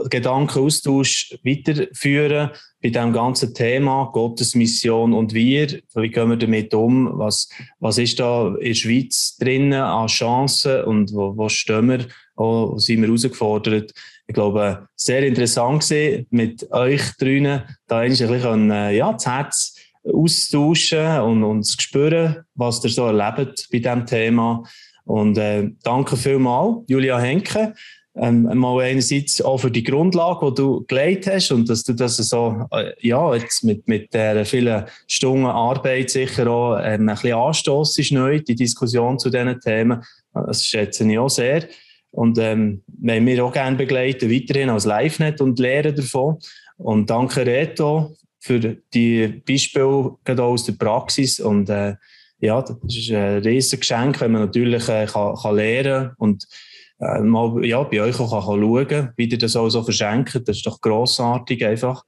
[0.09, 2.49] Gedankenaustausch weiterführen
[2.81, 5.67] bei dem ganzen Thema Gottes Mission und wir.
[5.93, 7.11] Wie gehen wir damit um?
[7.13, 7.47] Was,
[7.79, 12.07] was ist da in der Schweiz drinnen an Chancen und wo, wo stehen wir?
[12.35, 13.93] Wo sind wir herausgefordert?
[14.25, 19.72] Ich glaube, sehr interessant gesehen mit euch drinnen, da ein bisschen ja, das Herz
[20.03, 24.63] austauschen und, und spüren, was ihr so erlebt bei diesem Thema.
[25.05, 27.73] Und äh, danke vielmals, Julia Henke.
[28.15, 32.17] ähm, mal einerseits auch für die Grundlage, die du gelegt hast und dass du das
[32.17, 37.33] so, äh, ja, jetzt mit, mit der vielen Stunden Arbeit sicher auch ähm, ein bisschen
[37.33, 40.03] anstossest neu, die Diskussion zu diesen Themen.
[40.33, 41.63] Das schätze ich auch sehr.
[42.11, 46.37] Und ähm, wir auch gerne begleiten, weiterhin als LiveNet und lehren davon.
[46.77, 51.39] Und danke Reto für die Beispiele aus der Praxis.
[51.39, 51.95] Und äh,
[52.39, 56.45] ja, das ist ein riesiges Geschenk, wenn man natürlich äh, kann, kann lernen und
[56.99, 60.35] äh, mal ja, bei euch auch kann schauen wie ihr das auch so verschenkt.
[60.45, 62.03] Das ist doch grossartig einfach.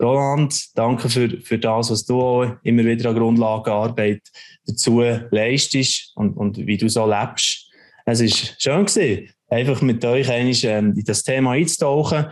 [0.00, 4.22] Roland, danke für, für das, was du auch immer wieder an Grundlagenarbeit
[4.66, 7.70] dazu leistest und, und wie du so lebst.
[8.06, 12.26] Es ist schön gewesen, einfach mit euch eigentlich, ähm, in das Thema einzutauchen.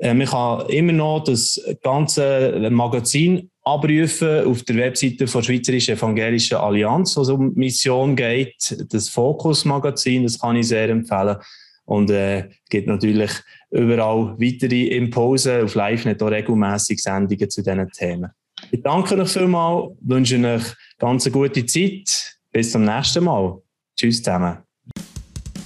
[0.00, 6.56] Äh, man kann immer noch das ganze Magazin abrufen auf der Webseite der Schweizerischen Evangelischen
[6.56, 8.76] Allianz, wo es um Mission geht.
[8.90, 11.36] Das Fokus-Magazin, das kann ich sehr empfehlen.
[11.84, 13.30] Und äh, gibt natürlich
[13.70, 18.30] überall weitere Impulse auf LiveNet auch regelmäßig Sendungen zu diesen Themen.
[18.70, 20.62] Ich danke euch vielmals, wünsche euch
[20.98, 22.36] ganz eine gute Zeit.
[22.52, 23.58] Bis zum nächsten Mal.
[23.96, 24.58] Tschüss zusammen.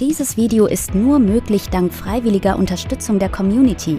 [0.00, 3.98] Dieses Video ist nur möglich dank freiwilliger Unterstützung der Community.